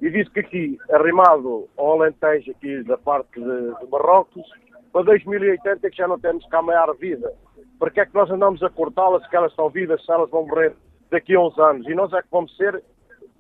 [0.02, 4.46] e disse que aqui, arrimado ao Alentejo aqui da parte de, de Marrocos,
[4.92, 7.32] para 2080 é que já não temos cá maior vida.
[7.78, 10.76] Porque é que nós andamos a cortá-las se elas estão vivas, se elas vão morrer
[11.10, 11.88] daqui a uns anos?
[11.88, 12.84] E nós é que vamos ser,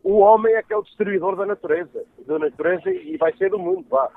[0.02, 3.58] o homem é que é o destruidor da natureza, da natureza e vai ser do
[3.58, 4.10] mundo, vá.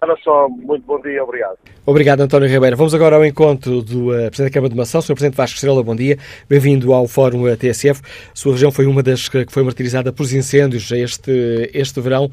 [0.00, 1.58] Era só, muito bom dia, obrigado.
[1.84, 2.76] Obrigado, António Ribeiro.
[2.76, 5.14] Vamos agora ao encontro do uh, Presidente da Câmara de Mação, Sr.
[5.14, 6.18] Presidente Vasco Estrela, bom dia.
[6.48, 8.00] Bem-vindo ao Fórum uh, TSF.
[8.32, 12.30] Sua região foi uma das que foi martirizada por incêndios este, este verão.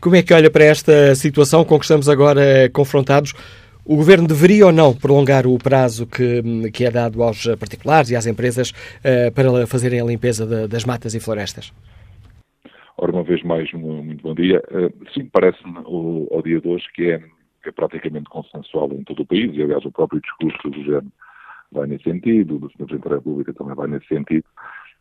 [0.00, 3.34] Como é que olha para esta situação com que estamos agora confrontados?
[3.84, 8.16] O Governo deveria ou não prolongar o prazo que, que é dado aos particulares e
[8.16, 11.70] às empresas uh, para fazerem a limpeza de, das matas e florestas?
[13.04, 14.62] Ora, uma vez mais, muito bom dia.
[14.70, 17.22] Uh, sim, parece-me ao, dia de hoje que é,
[17.66, 21.12] é praticamente consensual em todo o país, e aliás o próprio discurso do Governo
[21.70, 22.76] vai nesse sentido, do Sr.
[22.78, 24.46] Presidente da República também vai nesse sentido,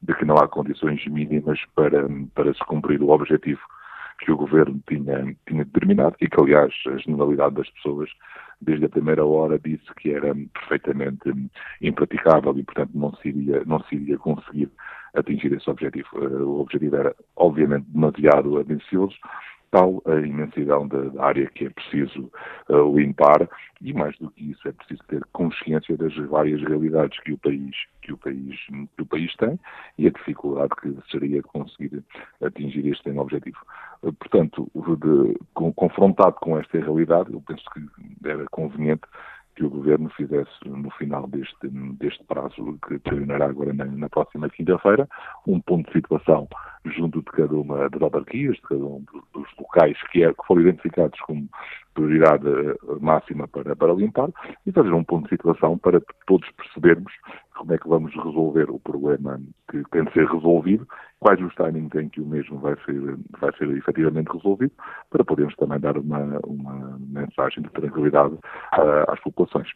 [0.02, 3.62] de que não há condições mínimas para, para se cumprir o objetivo
[4.20, 8.10] que o governo tinha, tinha determinado e que, aliás, a generalidade das pessoas,
[8.60, 11.32] desde a primeira hora, disse que era perfeitamente
[11.82, 14.70] impraticável e, portanto, não se iria, não se iria conseguir
[15.14, 16.08] atingir esse objetivo.
[16.16, 19.16] Eh, o objetivo era, obviamente, demasiado ambicioso,
[19.74, 22.32] tal a imensidão da, área que é preciso
[22.70, 23.50] uh, limpar
[23.82, 27.76] e mais do que isso é preciso ter consciência das várias realidades que o país
[28.04, 28.56] que o país
[28.96, 29.60] que o país tem
[29.98, 32.04] e a dificuldade que seria conseguir
[32.42, 33.58] atingir este objetivo.
[34.04, 35.38] Uh, portanto, de,
[35.74, 37.82] confrontado com esta realidade, eu penso que
[38.30, 39.08] era conveniente
[39.56, 41.68] que o Governo fizesse no final deste,
[42.00, 45.08] deste prazo, que terminará agora na, na próxima quinta-feira,
[45.48, 46.48] um ponto de situação
[46.86, 50.62] junto de cada uma das autarquias, de cada um dos locais que, é, que foram
[50.62, 51.48] identificados como
[51.94, 54.30] prioridade eh, máxima para, para limpar
[54.66, 57.14] e fazer um ponto de situação para todos percebermos
[57.56, 59.40] como é que vamos resolver o problema
[59.70, 60.88] que tem de ser resolvido,
[61.20, 64.74] quais os timings em que o mesmo vai ser, vai ser efetivamente resolvido,
[65.10, 69.70] para podermos também dar uma, uma mensagem de tranquilidade uh, às populações.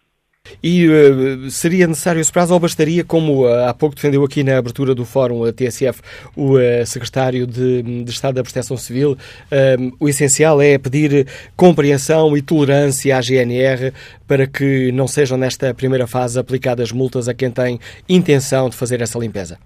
[0.62, 4.58] E uh, seria necessário esse prazo ou bastaria, como uh, há pouco defendeu aqui na
[4.58, 6.02] abertura do fórum a TSF
[6.36, 9.18] o uh, secretário de, de, Estado da Proteção Civil,
[10.00, 13.94] o essencial é pedir compreensão e tolerância à GNR
[14.28, 17.80] para que não sejam nesta primeira fase aplicadas multas a quem tem
[18.10, 19.58] intenção de fazer essa limpeza?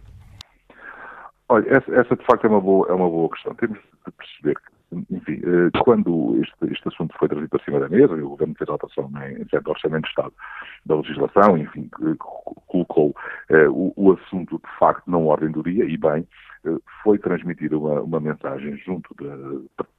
[1.49, 3.53] Olha, essa, essa de facto é uma boa, é uma boa questão.
[3.55, 4.71] Temos de perceber que
[5.09, 5.41] enfim,
[5.83, 8.73] quando este, este, assunto foi trazido para cima da mesa, e o Governo fez a
[8.73, 9.09] alteração
[9.39, 10.33] em certo orçamento de Estado
[10.85, 11.89] da legislação, enfim,
[12.67, 13.15] colocou
[13.49, 16.27] eh, o, o, assunto de facto na ordem do dia, e bem,
[16.65, 19.27] eh, foi transmitida uma, uma mensagem junto de,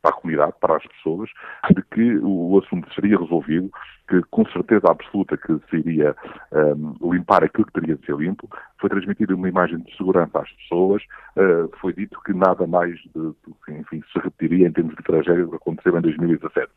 [0.00, 1.30] para a comunidade, para as pessoas,
[1.74, 3.70] de que o assunto seria resolvido,
[4.12, 6.14] que com certeza absoluta que se iria
[6.52, 8.46] um, ehm, limpar aquilo que teria de ser limpo,
[8.78, 11.02] foi transmitida uma imagem de segurança às pessoas,
[11.36, 13.34] uh, foi dito que nada mais do
[13.64, 16.68] que, enfim, se repetiria em termos de tragédia que aconteceu em 2017.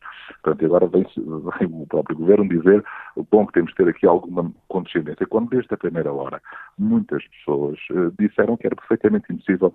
[0.42, 2.82] Portanto, agora vem, vem, o próprio Governo dizer
[3.30, 5.26] bom que temos de ter aqui alguma condescendência.
[5.26, 6.40] Quando desde a primeira hora
[6.78, 9.74] muitas pessoas uh, disseram que era perfeitamente impossível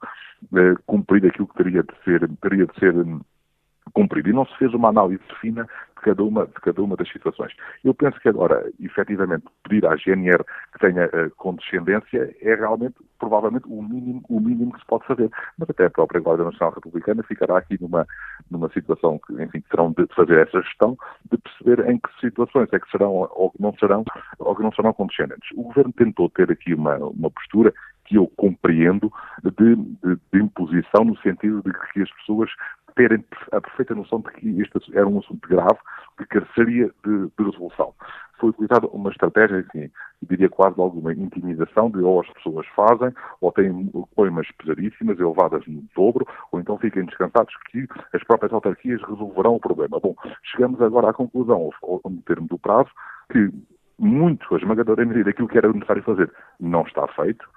[0.53, 3.19] uh, cumprir aquilo que teria de ser, teria de ser um,
[3.93, 4.29] cumprido.
[4.29, 7.53] E não se fez uma análise fina de cada uma, de cada uma das situações.
[7.83, 10.43] Eu penso que agora, efetivamente, pedir à GNR
[10.73, 15.29] que tenha uh, condescendência é realmente, provavelmente, o mínimo, o mínimo que se pode fazer.
[15.57, 18.05] Mas até a própria Guarda Nacional Republicana ficará aqui numa,
[18.49, 20.97] numa situação que, enfim, terão de fazer essa gestão,
[21.31, 24.03] de perceber em que situações é que serão ou que não serão,
[24.39, 25.49] ou que não serão condescendentes.
[25.55, 27.73] O Governo tentou ter aqui uma, uma postura
[28.11, 32.49] que eu compreendo de, de, de, imposição no sentido de que as pessoas
[32.95, 35.77] terem a perfeita noção de que este era um assunto grave
[36.17, 37.93] que careceria de, de resolução.
[38.39, 39.89] Foi utilizada uma estratégia, assim,
[40.21, 45.83] diria quase alguma intimidação, de ou as pessoas fazem, ou têm coimas pesadíssimas, elevadas no
[45.95, 49.99] dobro, ou então fiquem descansados que as próprias autarquias resolverão o problema.
[49.99, 52.89] Bom, chegamos agora à conclusão, no termo do prazo,
[53.31, 53.51] que
[53.99, 57.47] muito, a esmagadora medida daquilo que era necessário fazer não está feito,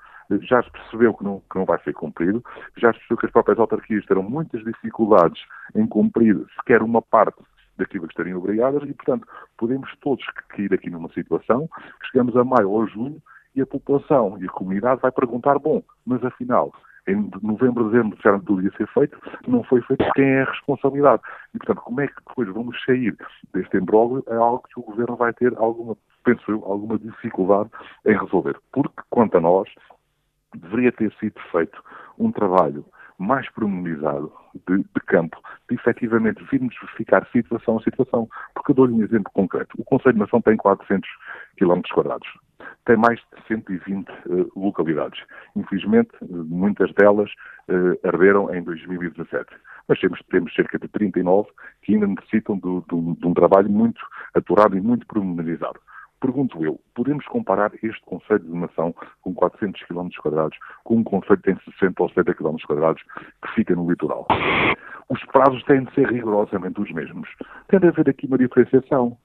[0.43, 2.43] já se percebeu que não, que não vai ser cumprido,
[2.77, 5.43] já se percebeu que as próprias autarquias terão muitas dificuldades
[5.75, 7.41] em cumprir sequer uma parte
[7.77, 9.27] daquilo que estariam obrigadas e, portanto,
[9.59, 11.68] podemos todos cair aqui numa situação
[12.01, 13.20] que chegamos a maio ou junho
[13.55, 16.72] e a população e a comunidade vai perguntar, bom, mas afinal,
[17.07, 20.51] em novembro, dezembro disseram que tudo ia ser feito, não foi feito quem é a
[20.51, 21.22] responsabilidade.
[21.55, 23.16] E, portanto, como é que depois vamos sair
[23.53, 27.70] deste imbróglio é algo que o Governo vai ter alguma, penso eu, alguma dificuldade
[28.07, 28.57] em resolver.
[28.72, 29.68] Porque, quanto a nós,
[30.59, 31.82] deveria ter sido feito
[32.18, 32.84] um trabalho
[33.18, 34.32] mais pormenorizado
[34.68, 38.28] de, de, campo, de efetivamente virmos verificar situação a situação.
[38.55, 39.74] Porque eu dou-lhe um exemplo concreto.
[39.78, 41.09] O Conselho de Nação tem 400
[41.57, 42.28] km quadrados.
[42.84, 45.22] Tem mais de 120 uh, localidades.
[45.57, 47.30] Infelizmente, muitas delas
[47.68, 49.46] uh, arderam em 2017.
[49.88, 51.48] Mas temos, temos cerca de 39
[51.82, 54.00] que ainda necessitam de, um trabalho muito
[54.34, 55.78] aturado e muito pormenorizado.
[56.25, 61.37] Pergunto eu, podemos comparar este Conselho de Nação com 400 km quadrados com um Conselho
[61.37, 63.03] que tem 60 ou 70 km quadrados
[63.43, 64.27] que fica no litoral?
[65.11, 67.29] Os prazos têm de ser rigorosamente os mesmos.
[67.68, 69.18] Tem de haver aqui uma diferenciação.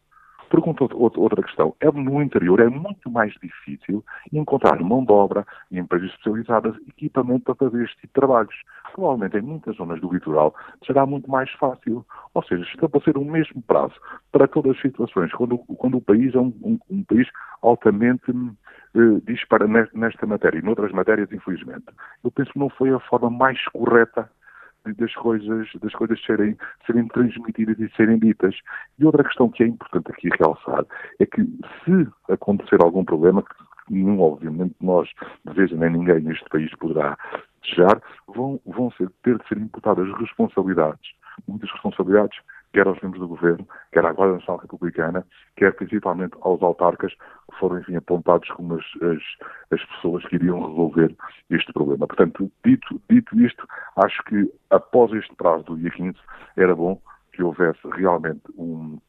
[0.49, 1.75] Pergunto outra questão.
[1.79, 7.55] É no interior é muito mais difícil encontrar mão de obra empresas especializadas equipamento para
[7.55, 8.55] fazer este tipo de trabalhos.
[8.93, 12.03] Provavelmente em muitas zonas do litoral será muito mais fácil.
[12.33, 13.93] Ou seja, estabelecer o mesmo prazo
[14.31, 17.27] para todas as situações, quando, quando o país é um, um, um país
[17.61, 18.31] altamente
[18.95, 21.85] eh, dispara nesta matéria e noutras matérias, infelizmente.
[22.23, 24.29] Eu penso que não foi a forma mais correta
[24.85, 28.55] das coisas, das coisas serem, serem transmitidas e serem ditas.
[28.97, 30.85] E outra questão que é importante aqui realçar
[31.19, 31.41] é que
[31.83, 35.09] se acontecer algum problema, que nenhum, obviamente, nós,
[35.45, 37.17] deseja nem ninguém neste país poderá
[37.61, 41.11] desejar, vão, vão ser, ter de ser imputadas responsabilidades,
[41.47, 42.39] muitas responsabilidades
[42.73, 47.59] quer aos membros do governo, quer à Guarda Nacional Republicana, quer principalmente aos autarcas, que
[47.59, 49.23] foram, enfim, apontados como as, as,
[49.71, 51.15] as, pessoas que iriam resolver
[51.49, 52.07] este problema.
[52.07, 53.67] Portanto, dito, dito isto,
[53.97, 56.17] acho que após este prazo do dia 15,
[56.57, 57.01] era bom
[57.33, 58.99] que houvesse realmente um,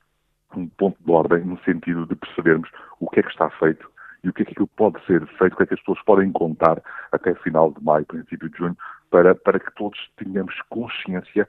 [0.56, 3.90] um ponto de ordem no sentido de percebermos o que é que está feito
[4.22, 6.30] e o que é que pode ser feito, o que é que as pessoas podem
[6.32, 6.82] contar
[7.12, 8.76] até final de maio, princípio de junho,
[9.10, 11.46] para, para que todos tenhamos consciência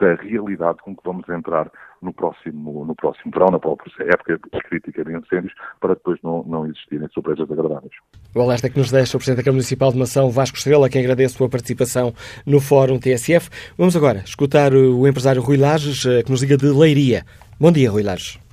[0.00, 1.70] da realidade com que vamos entrar
[2.02, 4.38] no próximo, no próximo verão, na própria época
[4.68, 7.92] crítica de incêndios, para depois não, não existirem surpresas agradáveis.
[8.34, 11.02] O alerta que nos deixa o Presidente da Câmara Municipal de Mação, Vasco Estrela, quem
[11.02, 12.12] agradeço a sua participação
[12.44, 13.48] no Fórum TSF.
[13.78, 17.24] Vamos agora escutar o empresário Rui Lages, eh, que nos liga de Leiria.
[17.58, 18.43] Bom dia, Rui Lages.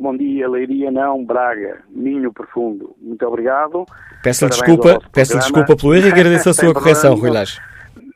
[0.00, 2.96] Bom dia, Leiria não, Braga, Minho Profundo.
[3.02, 3.84] Muito obrigado.
[4.22, 7.60] Peço desculpa, peço desculpa pelo erro e agradeço a sua correção, Rui Lages.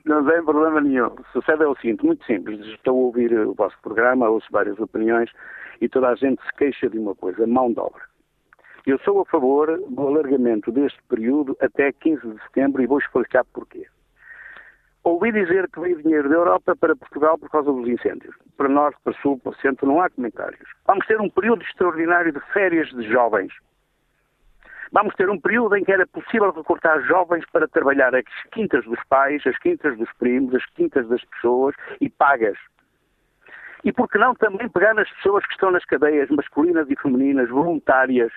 [0.06, 1.10] Não tem problema nenhum.
[1.30, 2.58] Sucede é o seguinte, muito simples.
[2.68, 5.30] Estou a ouvir o vosso programa, ouço várias opiniões
[5.78, 8.00] e toda a gente se queixa de uma coisa, mão de obra.
[8.86, 13.44] Eu sou a favor do alargamento deste período até 15 de setembro e vou explicar
[13.52, 13.86] porquê.
[15.04, 18.34] Ouvi dizer que veio dinheiro da Europa para Portugal por causa dos incêndios.
[18.56, 20.66] Para norte, para sul, para centro, não há comentários.
[20.86, 23.52] Vamos ter um período extraordinário de férias de jovens.
[24.92, 28.98] Vamos ter um período em que era possível recortar jovens para trabalhar as quintas dos
[29.10, 32.56] pais, as quintas dos primos, as quintas das pessoas e pagas.
[33.84, 37.50] E por que não também pegar nas pessoas que estão nas cadeias masculinas e femininas,
[37.50, 38.32] voluntárias,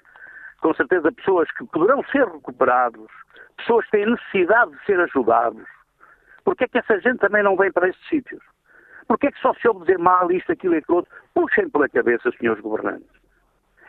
[0.59, 3.07] com certeza pessoas que poderão ser recuperados,
[3.55, 5.76] pessoas que têm necessidade de ser ajudados,
[6.47, 8.41] Porquê é que essa gente também não vem para estes sítios?
[9.05, 11.13] Porquê é que só se ouve dizer mal isto, aquilo e aquilo outro?
[11.33, 13.09] Puxem pela cabeça, senhores governantes.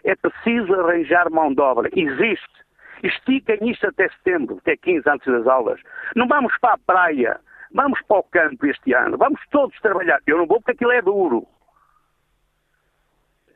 [0.03, 1.89] É preciso arranjar mão de obra.
[1.95, 2.65] Existe.
[3.05, 5.81] Estiquem isto até setembro, até 15 antes das aulas.
[6.17, 7.39] Não vamos para a praia.
[7.73, 9.17] Vamos para o campo este ano.
[9.17, 10.19] Vamos todos trabalhar.
[10.27, 11.47] Eu não vou porque aquilo é duro.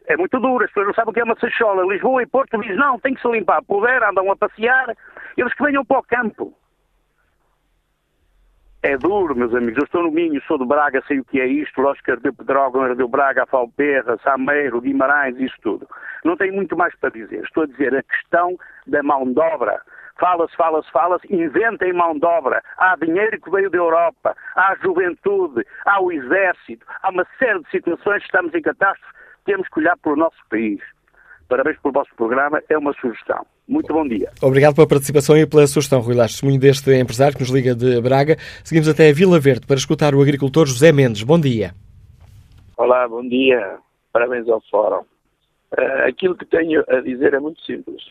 [0.07, 1.93] É muito duro, as pessoas não sabem o que é uma sachola.
[1.93, 3.65] Lisboa e Porto dizem, não, tem que se limpar.
[3.65, 4.97] Puder, andam a passear,
[5.37, 6.57] eles que venham para o campo.
[8.85, 9.79] É duro, meus amigos.
[9.79, 11.81] Eu estou no Minho, sou de Braga, sei o que é isto.
[11.81, 15.87] Lógico que Pedrógão, ardeu Braga, Falperra, Sameiro, Guimarães, isso tudo.
[16.25, 17.45] Não tenho muito mais para dizer.
[17.45, 18.57] Estou a dizer a questão
[18.89, 19.81] da mão de obra.
[20.19, 22.61] Fala-se, fala-se, fala-se, inventem mão de obra.
[22.77, 27.71] Há dinheiro que veio da Europa, há juventude, há o exército, há uma série de
[27.71, 29.15] situações que estamos em catástrofe.
[29.45, 30.81] Temos que olhar para o nosso país.
[31.49, 33.47] Parabéns pelo vosso programa, é uma sugestão.
[33.73, 34.31] Muito bom dia.
[34.43, 38.03] Obrigado pela participação e pela sugestão, Rui Lage, testemunho deste empresário que nos liga de
[38.03, 38.37] Braga.
[38.63, 41.23] Seguimos até a Vila Verde para escutar o agricultor José Mendes.
[41.23, 41.73] Bom dia.
[42.77, 43.79] Olá, bom dia.
[44.13, 45.01] Parabéns ao Fórum.
[45.73, 48.03] Uh, aquilo que tenho a dizer é muito simples.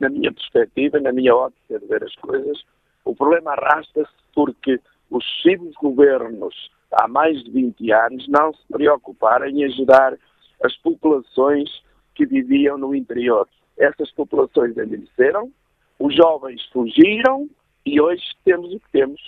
[0.00, 2.58] Na minha perspectiva, na minha ótica de ver as coisas,
[3.04, 9.46] o problema arrasta-se porque os sucessivos governos, há mais de 20 anos, não se preocuparam
[9.46, 10.18] em ajudar
[10.64, 11.70] as populações
[12.16, 13.46] que viviam no interior
[13.78, 15.50] essas populações envelheceram,
[15.98, 17.48] os jovens fugiram
[17.84, 19.20] e hoje temos o que temos.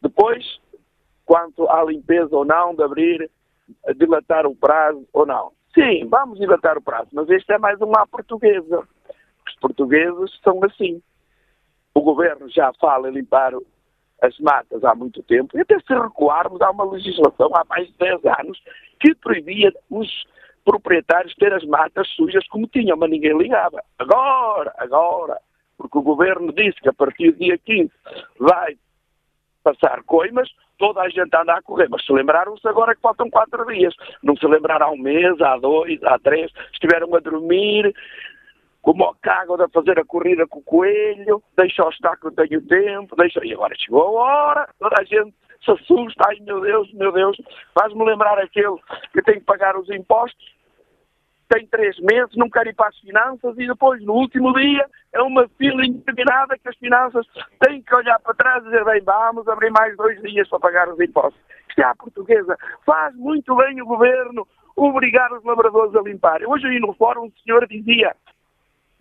[0.00, 0.60] Depois,
[1.24, 3.30] quanto à limpeza ou não, de abrir,
[3.96, 5.52] dilatar o prazo ou não.
[5.74, 8.86] Sim, vamos dilatar o prazo, mas este é mais uma portuguesa.
[9.46, 11.02] Os portugueses são assim.
[11.94, 13.52] O governo já fala em limpar
[14.22, 17.94] as matas há muito tempo, e até se recuarmos, há uma legislação há mais de
[17.98, 18.60] 10 anos
[18.98, 20.08] que proibia os
[20.68, 23.82] proprietários ter as matas sujas como tinham, mas ninguém ligava.
[23.98, 25.38] Agora, agora,
[25.78, 27.90] porque o governo disse que a partir do dia 15
[28.38, 28.76] vai
[29.64, 33.64] passar coimas, toda a gente anda a correr, mas se lembraram-se agora que faltam quatro
[33.64, 33.94] dias.
[34.22, 37.94] Não se lembraram há um mês, há dois, há três, estiveram a dormir,
[38.82, 42.32] como o cago de fazer a corrida com o coelho, deixa o estar que eu
[42.32, 43.42] tenho tempo, deixa...
[43.42, 45.32] e agora chegou a hora, toda a gente
[45.64, 47.36] se assusta, ai meu Deus, meu Deus,
[47.74, 48.76] faz-me lembrar aquele
[49.12, 50.57] que tem que pagar os impostos,
[51.48, 55.22] tem três meses, não quer ir para as finanças e depois, no último dia, é
[55.22, 57.26] uma fila indeterminada que as finanças
[57.60, 60.88] têm que olhar para trás e dizer, bem, vamos abrir mais dois dias para pagar
[60.88, 61.40] os impostos.
[61.68, 62.56] Isto é a portuguesa.
[62.84, 64.46] Faz muito bem o governo
[64.76, 66.46] obrigar os labradores a limparem.
[66.46, 68.14] Hoje aí no fórum o senhor dizia,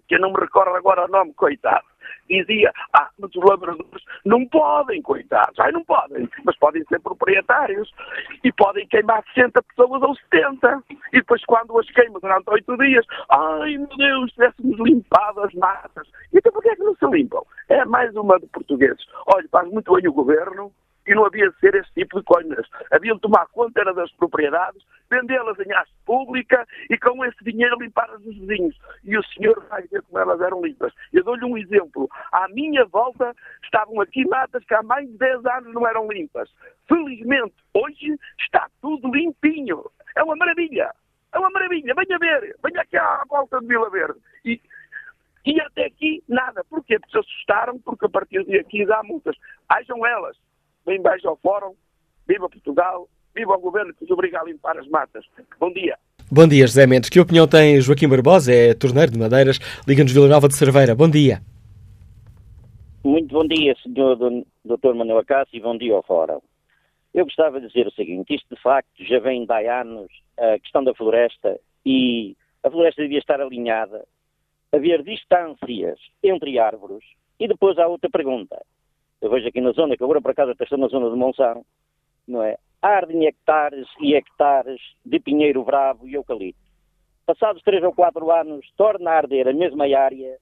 [0.07, 1.85] que eu não me recordo agora o nome, coitado,
[2.29, 7.91] dizia, ah, mas os labradores não podem, coitados, ai não podem, mas podem ser proprietários
[8.43, 10.83] e podem queimar 60 pessoas ou 70
[11.13, 16.07] e depois quando as queimam durante 8 dias, ai meu Deus, tivéssemos limpado as matas.
[16.33, 17.43] Então porquê é que não se limpam?
[17.69, 19.05] É mais uma de portugueses.
[19.27, 20.71] Olha, faz muito bem o governo,
[21.07, 22.67] e não havia de ser esse tipo de coisas.
[22.91, 27.77] Havia de tomar conta era das propriedades, vendê-las em arte pública e com esse dinheiro
[27.79, 28.77] limpar as dos vizinhos.
[29.03, 30.93] E o senhor vai ver como elas eram limpas.
[31.13, 32.09] Eu dou-lhe um exemplo.
[32.31, 33.33] À minha volta
[33.63, 36.49] estavam aqui matas que há mais de 10 anos não eram limpas.
[36.87, 39.83] Felizmente, hoje está tudo limpinho.
[40.15, 40.91] É uma maravilha.
[41.33, 41.93] É uma maravilha.
[41.95, 42.55] Venha ver.
[42.63, 44.19] Venha aqui à volta de Vila Verde.
[44.43, 44.59] E
[45.45, 46.61] e até aqui, nada.
[46.65, 46.99] Porquê?
[46.99, 49.33] Porque se assustaram, porque a partir de aqui dá multas.
[49.69, 50.35] Hajam elas
[50.87, 51.73] bem baixo ao Fórum,
[52.25, 55.25] viva Portugal, viva o Governo que nos obriga a limpar as matas.
[55.59, 55.97] Bom dia.
[56.31, 57.09] Bom dia, José Mendes.
[57.09, 60.95] Que opinião tem Joaquim Barbosa, é torneiro de Madeiras, Liga-nos Vila Nova de Cerveira.
[60.95, 61.41] Bom dia.
[63.03, 64.45] Muito bom dia, Sr.
[64.65, 64.93] Dr.
[64.93, 66.39] Manuel Acácio, e bom dia ao Fórum.
[67.13, 70.57] Eu gostava de dizer o seguinte, isto de facto já vem de há anos, a
[70.59, 74.05] questão da floresta, e a floresta devia estar alinhada,
[74.71, 77.03] haver distâncias entre árvores,
[77.39, 78.57] e depois há outra pergunta.
[79.21, 81.65] Eu vejo aqui na zona, que agora por acaso estou na zona de Monção,
[82.27, 82.57] não é?
[82.81, 86.61] Ardem hectares e hectares de pinheiro bravo e eucalipto.
[87.25, 90.37] Passados três ou quatro anos, torna a arder a mesma área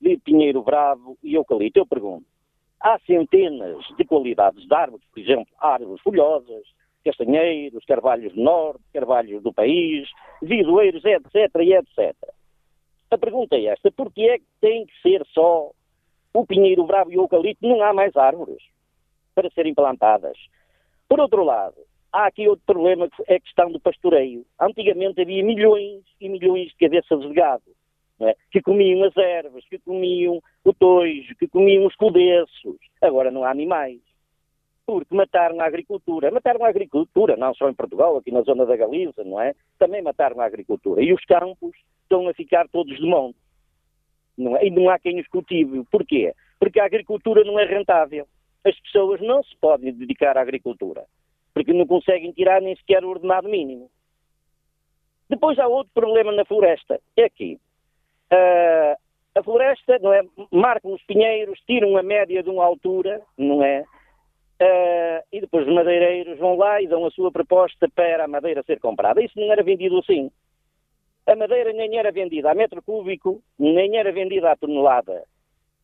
[0.00, 1.78] de pinheiro bravo e eucalipto.
[1.78, 2.26] Eu pergunto,
[2.80, 6.64] há centenas de qualidades de árvores, por exemplo, árvores folhosas,
[7.04, 10.08] castanheiros, carvalhos do norte, carvalhos do país,
[10.42, 12.16] vidoeiros, etc, etc.
[13.10, 15.70] A pergunta é esta, porquê é que tem que ser só
[16.32, 18.62] o pinheiro bravo e o eucalipto, não há mais árvores
[19.34, 20.36] para serem plantadas.
[21.08, 21.76] Por outro lado,
[22.12, 24.44] há aqui outro problema, que é a questão do pastoreio.
[24.60, 27.70] Antigamente havia milhões e milhões de cabeças de gado,
[28.20, 28.36] é?
[28.50, 32.76] que comiam as ervas, que comiam o tojo, que comiam os codeços.
[33.00, 34.00] Agora não há animais.
[34.86, 36.30] Porque mataram a agricultura.
[36.30, 39.54] Mataram a agricultura, não só em Portugal, aqui na zona da Galiza, não é?
[39.78, 41.02] Também mataram a agricultura.
[41.02, 43.38] E os campos estão a ficar todos de monte.
[44.40, 44.66] Não é?
[44.66, 45.84] E não há quem os cultive.
[45.90, 46.34] Porquê?
[46.58, 48.26] Porque a agricultura não é rentável.
[48.64, 51.04] As pessoas não se podem dedicar à agricultura,
[51.54, 53.90] porque não conseguem tirar nem sequer o ordenado mínimo.
[55.28, 57.58] Depois há outro problema na floresta, é aqui.
[58.32, 58.96] Uh,
[59.38, 60.22] a floresta, não é?
[60.50, 63.84] Marcam os pinheiros, tiram a média de uma altura, não é?
[64.60, 68.62] Uh, e depois os madeireiros vão lá e dão a sua proposta para a madeira
[68.64, 69.22] ser comprada.
[69.22, 70.30] Isso não era vendido assim.
[71.30, 75.22] A madeira nem era vendida a metro cúbico, nem era vendida à tonelada.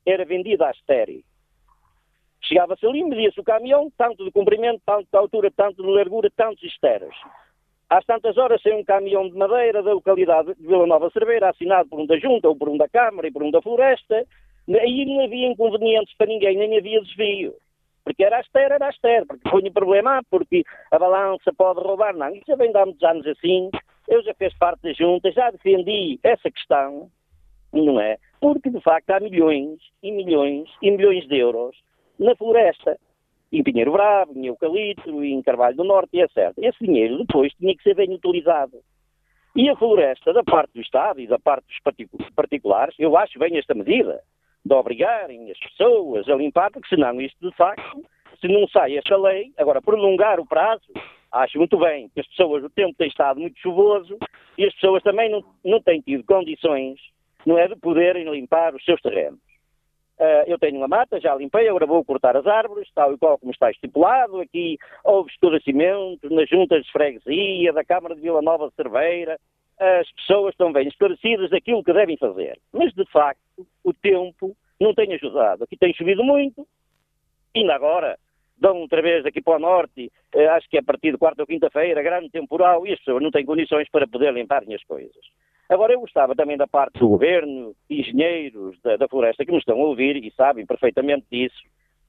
[0.05, 1.23] Era vendida a estéreo.
[2.43, 6.65] Chegava-se ali, media-se o caminhão, tanto de comprimento, tanto de altura, tanto de largura, tantos
[6.65, 7.15] esteros.
[7.89, 11.89] Às tantas horas saiu um caminhão de madeira da localidade de Vila Nova Cerveira, assinado
[11.89, 14.27] por um da Junta, ou por um da Câmara e por um da Floresta.
[14.69, 17.55] Aí não havia inconvenientes para ninguém, nem havia desvio.
[18.03, 22.17] Porque era aster, era aster, porque põe problema, porque a balança pode roubar.
[22.17, 23.71] Não, isso já vem de há muitos anos assim.
[24.09, 27.11] Eu já fiz parte da Junta, já defendi essa questão,
[27.73, 28.19] não é?
[28.41, 31.77] Porque, de facto, há milhões e milhões e milhões de euros
[32.19, 32.99] na floresta.
[33.53, 36.53] Em Pinheiro Bravo, em Eucalipto, em Carvalho do Norte, e etc.
[36.59, 38.79] Esse dinheiro depois tinha que ser bem utilizado.
[39.55, 41.65] E a floresta, da parte do Estado e da parte
[42.13, 44.21] dos particulares, eu acho bem esta medida
[44.65, 48.05] de obrigarem as pessoas a limpar, porque senão isto, de facto,
[48.41, 50.93] se não sai esta lei, agora prolongar o prazo,
[51.33, 54.19] acho muito bem, que as pessoas, o tempo tem estado muito chuvoso
[54.57, 56.99] e as pessoas também não, não têm tido condições,
[57.45, 59.41] não é, de poderem limpar os seus terrenos.
[60.19, 63.39] Uh, eu tenho uma mata, já limpei, agora vou cortar as árvores, tal e qual
[63.39, 64.41] como está estipulado.
[64.41, 69.39] Aqui houve esclarecimentos nas juntas de freguesia, da Câmara de Vila Nova de Cerveira.
[69.79, 72.59] As pessoas estão bem esclarecidas daquilo que devem fazer.
[72.73, 75.65] Mas, de facto, o tempo não tem ajudado.
[75.65, 76.67] Aqui tem chovido muito,
[77.55, 78.19] ainda agora
[78.59, 81.43] dão outra vez aqui para o norte, uh, acho que é a partir de quarta
[81.43, 85.25] ou quinta-feira, grande temporal, pessoas não têm condições para poder limparem as coisas.
[85.69, 89.81] Agora, eu gostava também da parte do governo, engenheiros da, da floresta que nos estão
[89.81, 91.61] a ouvir e sabem perfeitamente disso.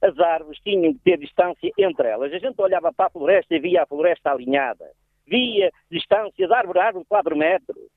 [0.01, 2.31] As árvores tinham que ter distância entre elas.
[2.31, 4.85] A gente olhava para a floresta e via a floresta alinhada.
[5.25, 7.89] Via distância de árvore a árvore de 4 metros,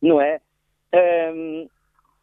[0.00, 0.40] não é?
[0.94, 1.68] Um,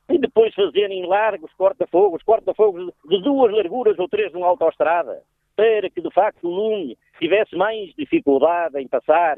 [0.09, 5.21] e depois fazerem largos corta-fogos, corta-fogos de duas larguras ou três numa autoestrada,
[5.59, 9.35] para que de facto o lume tivesse mais dificuldade em passar,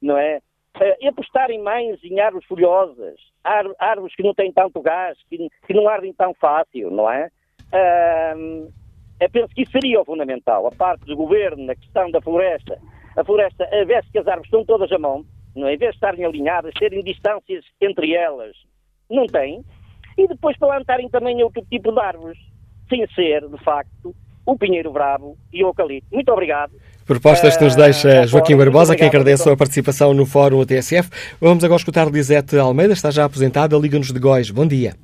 [0.00, 0.40] não é?
[0.76, 3.14] uh, apostarem mais em árvores folhosas,
[3.78, 7.30] árvores que não têm tanto gás, que, que não ardem tão fácil, não é?
[7.72, 8.72] Uh,
[9.20, 10.66] eu penso que isso seria o fundamental.
[10.66, 12.80] A parte do governo, na questão da floresta,
[13.16, 15.24] a floresta, a vez que as árvores estão todas a mão,
[15.54, 15.74] não é?
[15.74, 18.56] em vez de estarem alinhadas, terem distâncias entre elas,
[19.08, 19.64] não têm,
[20.18, 22.38] e depois plantarem também outro tipo de árvores,
[22.88, 24.12] sem ser, de facto,
[24.44, 26.08] o pinheiro bravo e o eucalipto.
[26.12, 26.72] Muito obrigado.
[27.06, 31.10] Propostas que nos deixa uh, Joaquim Barbosa, que agradece a participação no Fórum TSF.
[31.40, 34.50] Vamos agora escutar Lisete Almeida, está já aposentada, Liga-nos de Góis.
[34.50, 34.94] Bom dia.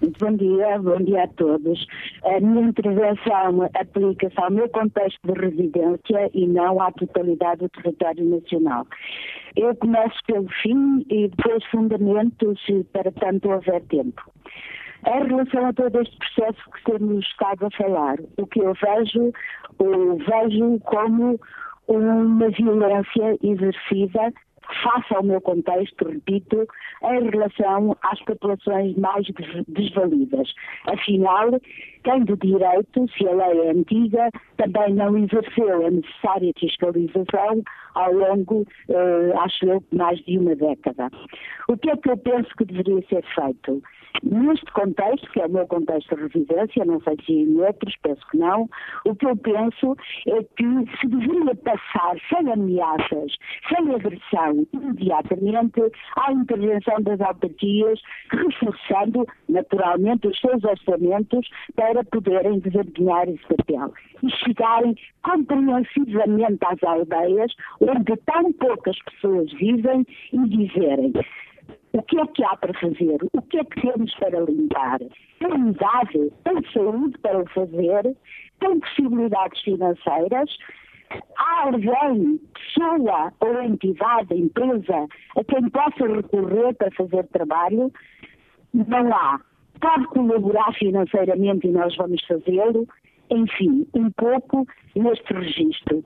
[0.00, 1.86] Muito bom dia, bom dia a todos.
[2.24, 8.24] A minha intervenção aplica-se ao meu contexto de residência e não à totalidade do território
[8.24, 8.86] nacional.
[9.56, 12.58] Eu começo pelo fim e depois fundamentos
[12.92, 14.22] para tanto houver tempo.
[15.06, 19.32] Em relação a todo este processo que temos estado a falar, o que eu vejo,
[19.78, 21.40] eu vejo como
[21.88, 24.32] uma violência exercida
[24.82, 26.66] face ao meu contexto, repito,
[27.02, 29.26] em relação às populações mais
[29.68, 30.52] desvalidas.
[30.86, 31.50] Afinal,
[32.04, 37.62] quem de direito, se a lei é antiga, também não exerceu a necessária fiscalização
[37.94, 41.10] ao longo, eh, acho eu, mais de uma década.
[41.68, 43.82] O que é que eu penso que deveria ser feito?
[44.22, 48.20] Neste contexto, que é o meu contexto de residência, não sei se em outros, penso
[48.30, 48.68] que não,
[49.04, 49.96] o que eu penso
[50.26, 53.32] é que se deveria passar sem ameaças,
[53.68, 55.80] sem agressão, imediatamente
[56.16, 58.00] à intervenção das autarquias,
[58.30, 63.92] reforçando naturalmente os seus orçamentos para poderem desempenhar esse papel
[64.22, 71.12] e chegarem compreensivamente às aldeias onde tão poucas pessoas vivem e dizerem
[71.92, 73.18] o que é que há para fazer?
[73.32, 74.98] O que é que temos para limpar?
[74.98, 76.32] Tem idade?
[76.44, 78.16] Tem saúde para o fazer?
[78.60, 80.56] Tem possibilidades financeiras?
[81.36, 87.92] Há alguém, pessoa ou entidade, empresa, a quem possa recorrer para fazer trabalho?
[88.72, 89.40] Não há.
[89.80, 92.86] Pode colaborar financeiramente e nós vamos fazê-lo,
[93.30, 96.04] enfim, um pouco neste registro.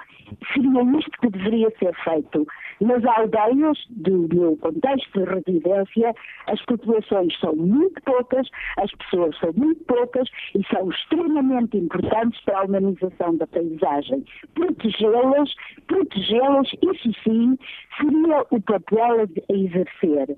[0.52, 2.46] Seria isto que deveria ser feito.
[2.80, 6.14] Nas aldeias do meu contexto de residência,
[6.46, 12.60] as populações são muito poucas, as pessoas são muito poucas e são extremamente importantes para
[12.60, 14.24] a humanização da paisagem.
[14.54, 15.54] Protegê-las,
[15.86, 17.58] protegê-las, isso sim,
[17.96, 20.36] seria o papel a exercer.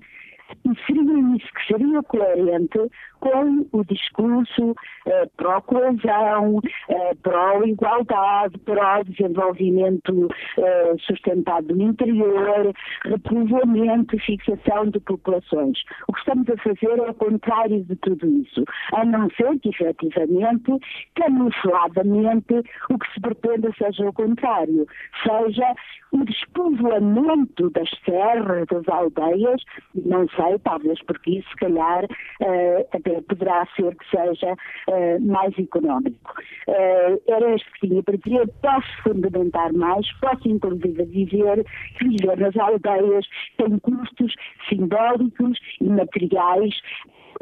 [0.65, 2.79] E seria isso que seria coerente
[3.19, 4.75] com o discurso
[5.05, 12.73] eh, pró-coesão, eh, pró-igualdade, pró-desenvolvimento eh, sustentado no interior,
[13.05, 15.79] repovoamento fixação de populações.
[16.07, 18.63] O que estamos a fazer é o contrário de tudo isso,
[18.93, 20.71] a não ser que, efetivamente,
[21.15, 24.85] camufladamente, o que se pretende seja o contrário,
[25.23, 25.73] seja
[26.11, 29.61] o despovoamento das serras, das aldeias,
[29.95, 35.57] não sei, talvez porque isso, se calhar, uh, até poderá ser que seja uh, mais
[35.57, 36.33] económico.
[36.67, 41.65] Uh, era este que tinha para dizer, posso fundamentar mais, posso inclusive dizer
[41.97, 43.25] que viver nas aldeias
[43.57, 44.33] tem custos
[44.69, 46.75] simbólicos e materiais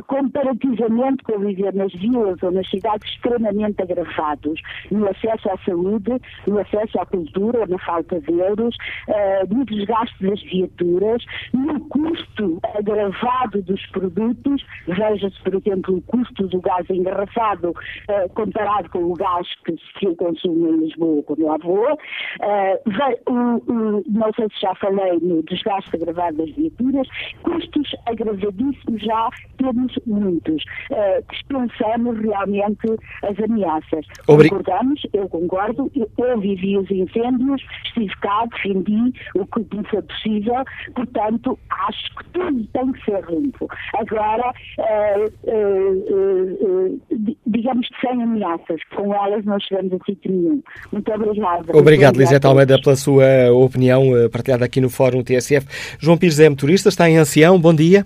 [0.08, 4.62] comparativamente com viver nas vilas ou nas cidades extremamente agravados,
[4.92, 6.12] no acesso à saúde,
[6.48, 8.76] no acesso à cultura, na falta de euros,
[9.08, 11.24] uh, no desgaste das viaturas,
[11.54, 18.90] no custo agravado dos produtos, veja-se, por exemplo, o custo do gás engarrafado uh, comparado
[18.90, 21.94] com o gás que se consome em Lisboa quando lá vou.
[21.94, 27.08] Uh, não sei se já falei no desgaste agravado das viaturas,
[27.44, 30.64] custos agravadíssimos já temos muitos.
[30.92, 32.88] Uh, dispensamos realmente
[33.24, 34.06] as ameaças.
[34.28, 34.50] Obrig...
[34.50, 40.02] Concordamos, eu concordo, eu, eu vivi os incêndios, estive cá, defendi o que me foi
[40.02, 40.64] possível,
[40.96, 41.58] portanto,
[41.88, 43.68] acho que tudo tem que ser limpo.
[43.96, 47.02] Agora, uh, uh,
[47.48, 50.64] digamos que sem ameaças, com elas não chegamos a sítio nenhum.
[50.92, 51.78] Muito obrigada.
[51.78, 55.66] Obrigado, Lisete Almeida, pela sua opinião partilhada aqui no Fórum TSF.
[56.00, 58.06] João Pires é motorista, está em ancião, bom dia.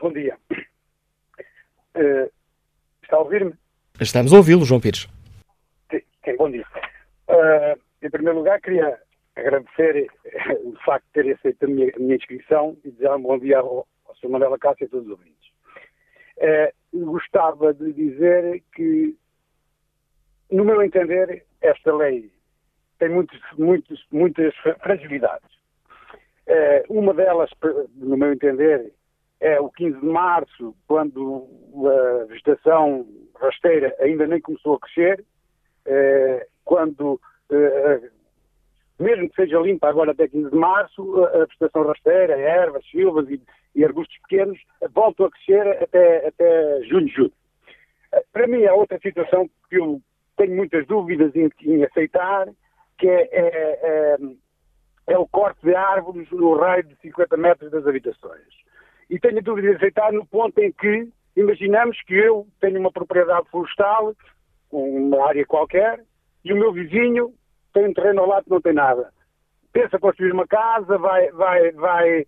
[0.00, 0.38] Bom dia.
[1.96, 2.30] Uh,
[3.02, 3.52] está a ouvir-me?
[4.00, 5.08] Estamos a ouvi-lo, João Pires.
[5.90, 6.64] Sim, bom dia.
[7.28, 8.96] Uh, em primeiro lugar, queria
[9.34, 13.22] agradecer eh, o facto de ter aceito a minha, a minha inscrição e desejar um
[13.22, 14.28] bom dia ao, ao Sr.
[14.28, 15.48] Manuel Acácio e a todos os ouvintes.
[16.36, 19.16] Uh, gostava de dizer que,
[20.50, 22.30] no meu entender, esta lei
[23.00, 25.48] tem muitos, muitos, muitas fragilidades.
[26.46, 27.50] Uh, uma delas,
[27.96, 28.92] no meu entender,
[29.40, 31.46] é o 15 de março, quando
[31.86, 33.06] a vegetação
[33.40, 35.24] rasteira ainda nem começou a crescer,
[35.86, 37.20] é, quando,
[37.50, 38.10] é,
[38.98, 43.28] mesmo que seja limpa agora até 15 de março, a vegetação rasteira, ervas, silvas
[43.74, 44.58] e, arbustos pequenos
[44.92, 47.32] voltam a crescer até, até junho, julho.
[48.32, 50.00] Para mim, há outra situação que eu
[50.36, 52.48] tenho muitas dúvidas em, em aceitar,
[52.98, 54.16] que é, é, é,
[55.08, 58.58] é o corte de árvores no raio de 50 metros das habitações
[59.10, 62.92] e tenho a dúvida de aceitar no ponto em que imaginamos que eu tenho uma
[62.92, 64.14] propriedade florestal,
[64.70, 66.00] uma área qualquer,
[66.44, 67.32] e o meu vizinho
[67.72, 69.12] tem um terreno ao lado que não tem nada.
[69.72, 72.26] Pensa construir uma casa, vai, vai, vai,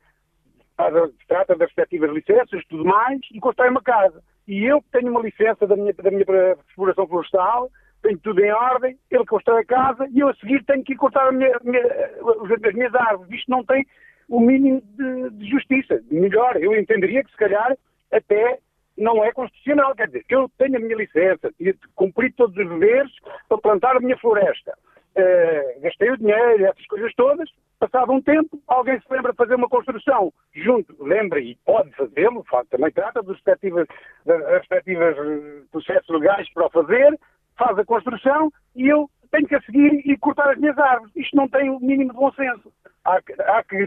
[1.26, 4.22] trata das respectivas licenças, tudo mais, e constrói uma casa.
[4.46, 6.24] E eu tenho uma licença da minha, da minha
[6.68, 7.70] exploração florestal,
[8.02, 11.30] tenho tudo em ordem, ele constrói a casa e eu a seguir tenho que cortar
[11.32, 13.32] minha, minha, as minhas árvores.
[13.32, 13.86] Isto não tem
[14.30, 16.00] o mínimo de, de, justiça.
[16.10, 17.76] Melhor, eu entenderia que se calhar
[18.12, 18.58] até
[18.96, 19.94] não é constitucional.
[19.94, 21.52] Quer dizer, eu tenho a minha licença
[21.96, 23.10] cumpri todos os deveres
[23.48, 24.72] para plantar a minha floresta.
[25.16, 27.50] Uh, gastei o dinheiro, essas coisas todas.
[27.80, 32.44] Passado um tempo, alguém se lembra de fazer uma construção junto, lembra e pode fazê-lo,
[32.70, 33.86] também trata dos respectivos,
[34.24, 37.18] das respectivas eh, processos legais para o fazer,
[37.56, 41.14] faz a construção e eu tenho que a seguir e cortar as minhas árvores.
[41.16, 42.72] Isto não tem o mínimo de bom senso
[43.04, 43.20] há,
[43.56, 43.86] há que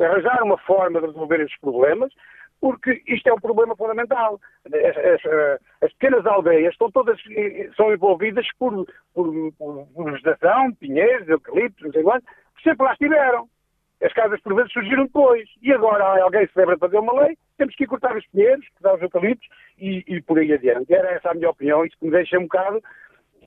[0.00, 2.12] arranjar uma forma de resolver estes problemas,
[2.60, 4.40] porque isto é um problema fundamental.
[4.66, 7.18] As, as, as pequenas aldeias estão todas
[7.76, 12.24] são envolvidas por, por, por, vegetação, pinheiros, eucaliptos, não sei quanto,
[12.62, 13.48] sempre lá estiveram.
[14.02, 15.48] As casas por vezes surgiram depois.
[15.62, 18.96] E agora alguém se lembra de fazer uma lei, temos que cortar os pinheiros, cortar
[18.96, 19.48] os eucaliptos
[19.78, 20.92] e, e por aí adiante.
[20.92, 22.82] Era essa a minha opinião, isso que me deixa um bocado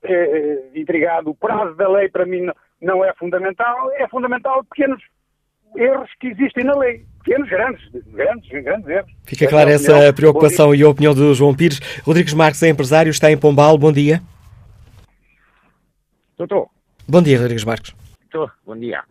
[0.03, 1.29] eh, intrigado.
[1.29, 2.47] O prazo da lei para mim
[2.81, 5.01] não, é fundamental, é fundamental pequenos
[5.75, 7.05] erros que existem na lei.
[7.23, 9.11] Pequenos, grandes, grandes, grandes erros.
[9.25, 11.79] Fica clara essa preocupação e a opinião do João Pires.
[12.03, 13.77] Rodrigues Marques é empresário, está em Pombal.
[13.77, 14.21] Bom dia.
[16.39, 16.69] Estou,
[17.07, 17.95] Bom dia, Rodrigues Marques.
[18.25, 19.03] Estou, bom dia.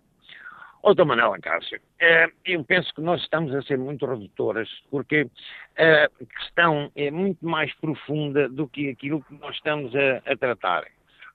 [1.04, 5.28] Manuel Acácio, eh, eu penso que nós estamos a ser muito redutoras, porque
[5.76, 10.84] a questão é muito mais profunda do que aquilo que nós estamos a, a tratar.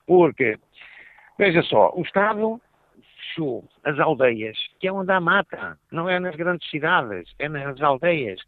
[0.05, 0.57] Porque
[1.41, 2.61] Veja só, o Estado
[3.17, 7.81] fechou as aldeias, que é onde há mata, não é nas grandes cidades, é nas
[7.81, 8.39] aldeias.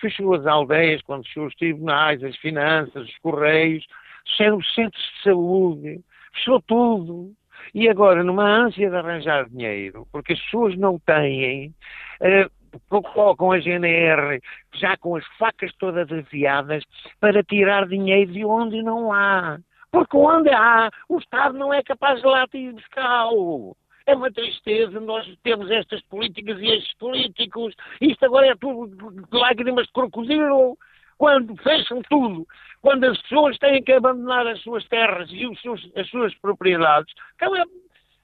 [0.00, 3.86] Fechou as aldeias quando fechou os tribunais, as finanças, os correios,
[4.24, 6.00] os centros de saúde,
[6.32, 7.34] fechou tudo.
[7.74, 11.74] E agora, numa ânsia de arranjar dinheiro, porque as pessoas não têm,
[12.20, 12.50] uh,
[12.88, 14.40] colocam a GNR
[14.74, 16.84] já com as facas todas afiadas
[17.18, 19.58] para tirar dinheiro de onde não há.
[19.90, 23.76] Porque onde há, o Estado não é capaz de lá ir buscá-lo.
[24.06, 27.74] É uma tristeza nós temos estas políticas e estes políticos.
[28.00, 30.76] Isto agora é tudo lágrimas de crocodilo.
[31.20, 32.46] Quando fecham tudo,
[32.80, 37.12] quando as pessoas têm que abandonar as suas terras e os seus, as suas propriedades,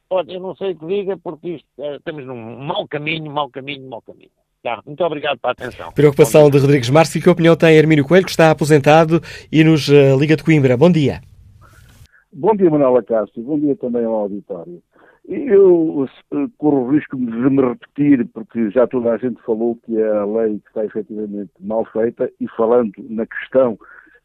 [0.09, 3.51] Pode, eu não sei o que diga, porque isto, é, estamos num mau caminho, mau
[3.51, 4.31] caminho, mau caminho.
[4.63, 5.93] Tá, muito obrigado pela atenção.
[5.93, 7.21] Preocupação de Rodrigues Márcio.
[7.21, 9.21] Que opinião tem Hermínio Coelho, que está aposentado
[9.53, 10.75] e nos uh, Liga de Coimbra?
[10.75, 11.21] Bom dia.
[12.33, 13.43] Bom dia, Manuela Castro.
[13.43, 14.83] Bom dia também ao auditório.
[15.29, 16.09] Eu
[16.57, 20.61] corro o risco de me repetir, porque já toda a gente falou que a lei
[20.67, 23.77] está efetivamente mal feita, e falando na questão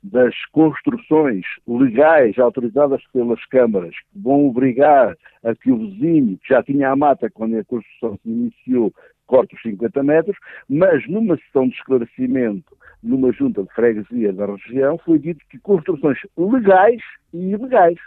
[0.03, 6.61] das construções legais autorizadas pelas câmaras, que vão obrigar a que o vizinho, que já
[6.61, 8.93] tinha a mata quando a construção se iniciou,
[9.25, 10.37] corte os 50 metros,
[10.69, 16.19] mas numa sessão de esclarecimento numa junta de freguesia da região foi dito que construções
[16.37, 17.01] legais
[17.33, 17.97] e ilegais,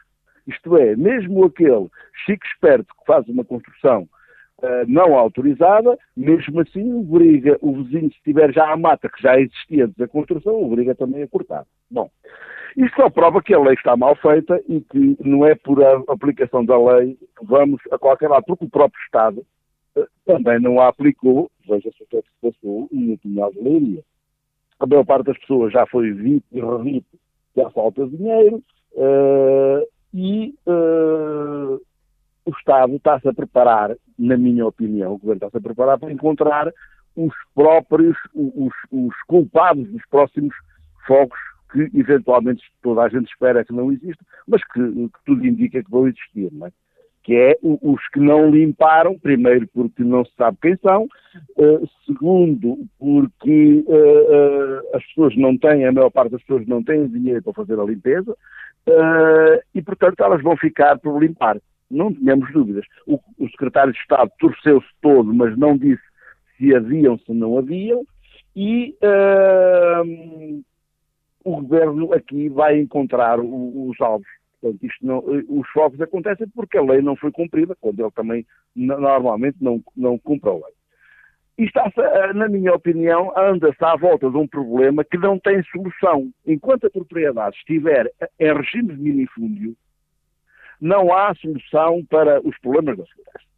[0.47, 1.89] isto é, mesmo aquele
[2.25, 4.09] chique esperto que faz uma construção
[4.59, 9.39] uh, não autorizada, mesmo assim obriga o vizinho, se tiver já a mata que já
[9.39, 11.65] existia antes da construção, obriga também a cortar.
[11.91, 12.11] Bom,
[12.77, 16.03] isto só prova que a lei está mal feita e que não é por a
[16.09, 19.47] aplicação da lei vamos a qualquer lado, porque o próprio Estado
[19.97, 23.61] uh, também não a aplicou, veja-se o que é que se passou no Pinhal de
[23.61, 24.03] Leiria.
[24.81, 27.07] A maior parte das pessoas já foi vinte e revite
[27.55, 28.57] que há falta de dinheiro
[28.95, 31.75] uh, e uh,
[32.47, 36.73] o Estado está-se a preparar, na minha opinião, o Governo está-se a preparar para encontrar
[37.17, 40.55] os próprios, os, os culpados dos próximos
[41.05, 41.39] fogos
[41.73, 45.91] que eventualmente toda a gente espera que não existam, mas que, que tudo indica que
[45.91, 46.73] vão existir, não é?
[47.25, 52.79] Que é os que não limparam, primeiro porque não se sabe quem são, uh, segundo
[52.99, 57.43] porque uh, uh, as pessoas não têm, a maior parte das pessoas não têm dinheiro
[57.43, 58.37] para fazer a limpeza,
[59.75, 61.59] e portanto elas vão ficar por limpar
[61.91, 62.85] não tínhamos dúvidas.
[63.07, 63.21] O,
[63.51, 66.03] secretário de Estado torceu-se todo, mas não disse
[66.57, 68.05] se haviam, se não haviam,
[68.57, 68.97] e
[71.45, 74.27] o governo aqui vai encontrar os alvos.
[74.65, 78.47] Portanto, isto não, os fogos acontecem porque a lei não foi cumprida, quando ele também
[78.75, 80.75] normalmente não, não cumpre a lei.
[81.59, 81.93] E está
[82.35, 86.33] na minha opinião, anda-se à volta de um problema que não tem solução.
[86.47, 88.11] Enquanto a propriedade estiver
[88.41, 89.77] em regime de minifúndio,
[90.81, 93.51] não há solução para os problemas da floresta.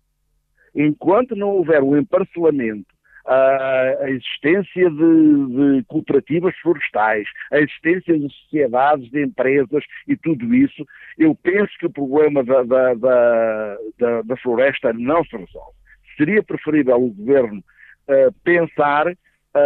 [0.74, 2.95] Enquanto não houver um emparcelamento,
[3.26, 10.86] a existência de, de, cooperativas florestais, a existência de sociedades, de empresas e tudo isso,
[11.18, 15.76] eu penso que o problema da, da, da, da floresta não se resolve.
[16.16, 19.06] Seria preferível o governo uh, pensar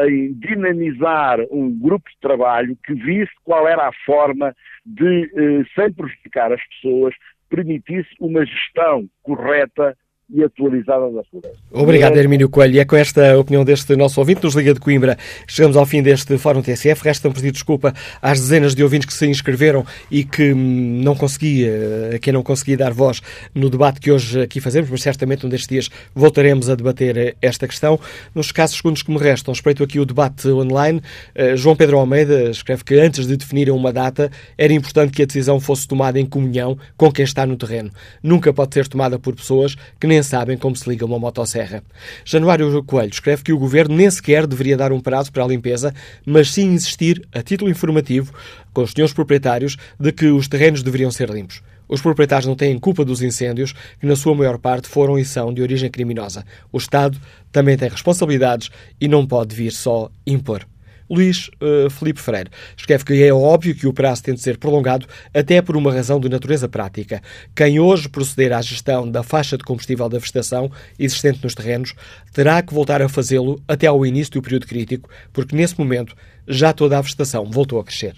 [0.08, 4.54] em dinamizar um grupo de trabalho que visse qual era a forma
[4.86, 7.14] de, uh, sem prejudicar as pessoas,
[7.48, 9.96] permitisse uma gestão correta
[10.32, 11.59] e atualizada da floresta.
[11.73, 12.77] Obrigado, Hermínio Coelho.
[12.77, 15.16] E é com esta opinião deste nosso ouvinte nos Liga de Coimbra
[15.47, 17.02] chegamos ao fim deste Fórum TSF.
[17.02, 17.93] Resta-me pedir desculpa
[18.23, 21.66] às dezenas de ouvintes que se inscreveram e que hum, não consegui,
[22.15, 23.20] a quem não consegui dar voz
[23.55, 27.66] no debate que hoje aqui fazemos, mas certamente um destes dias voltaremos a debater esta
[27.66, 27.98] questão.
[28.35, 31.01] Nos escassos segundos que me restam, respeito aqui o debate online,
[31.35, 35.27] eh, João Pedro Almeida escreve que antes de definirem uma data, era importante que a
[35.27, 37.90] decisão fosse tomada em comunhão com quem está no terreno.
[38.23, 41.82] Nunca pode ser tomada por pessoas que nem sabem como se liga uma motosserra.
[42.24, 45.94] Januário Coelho escreve que o governo nem sequer deveria dar um prazo para a limpeza,
[46.26, 48.32] mas sim insistir, a título informativo,
[48.72, 51.62] com os senhores proprietários, de que os terrenos deveriam ser limpos.
[51.88, 55.52] Os proprietários não têm culpa dos incêndios, que na sua maior parte foram e são
[55.52, 56.44] de origem criminosa.
[56.70, 57.18] O Estado
[57.51, 58.70] também tem responsabilidades
[59.01, 60.66] e não pode vir só impor.
[61.10, 65.06] Luís uh, Felipe Freire escreve que é óbvio que o prazo tem de ser prolongado
[65.34, 67.20] até por uma razão de natureza prática.
[67.54, 71.94] Quem hoje proceder à gestão da faixa de combustível da vegetação existente nos terrenos
[72.32, 76.14] terá que voltar a fazê-lo até ao início do período crítico, porque nesse momento
[76.46, 78.14] já toda a vegetação voltou a crescer.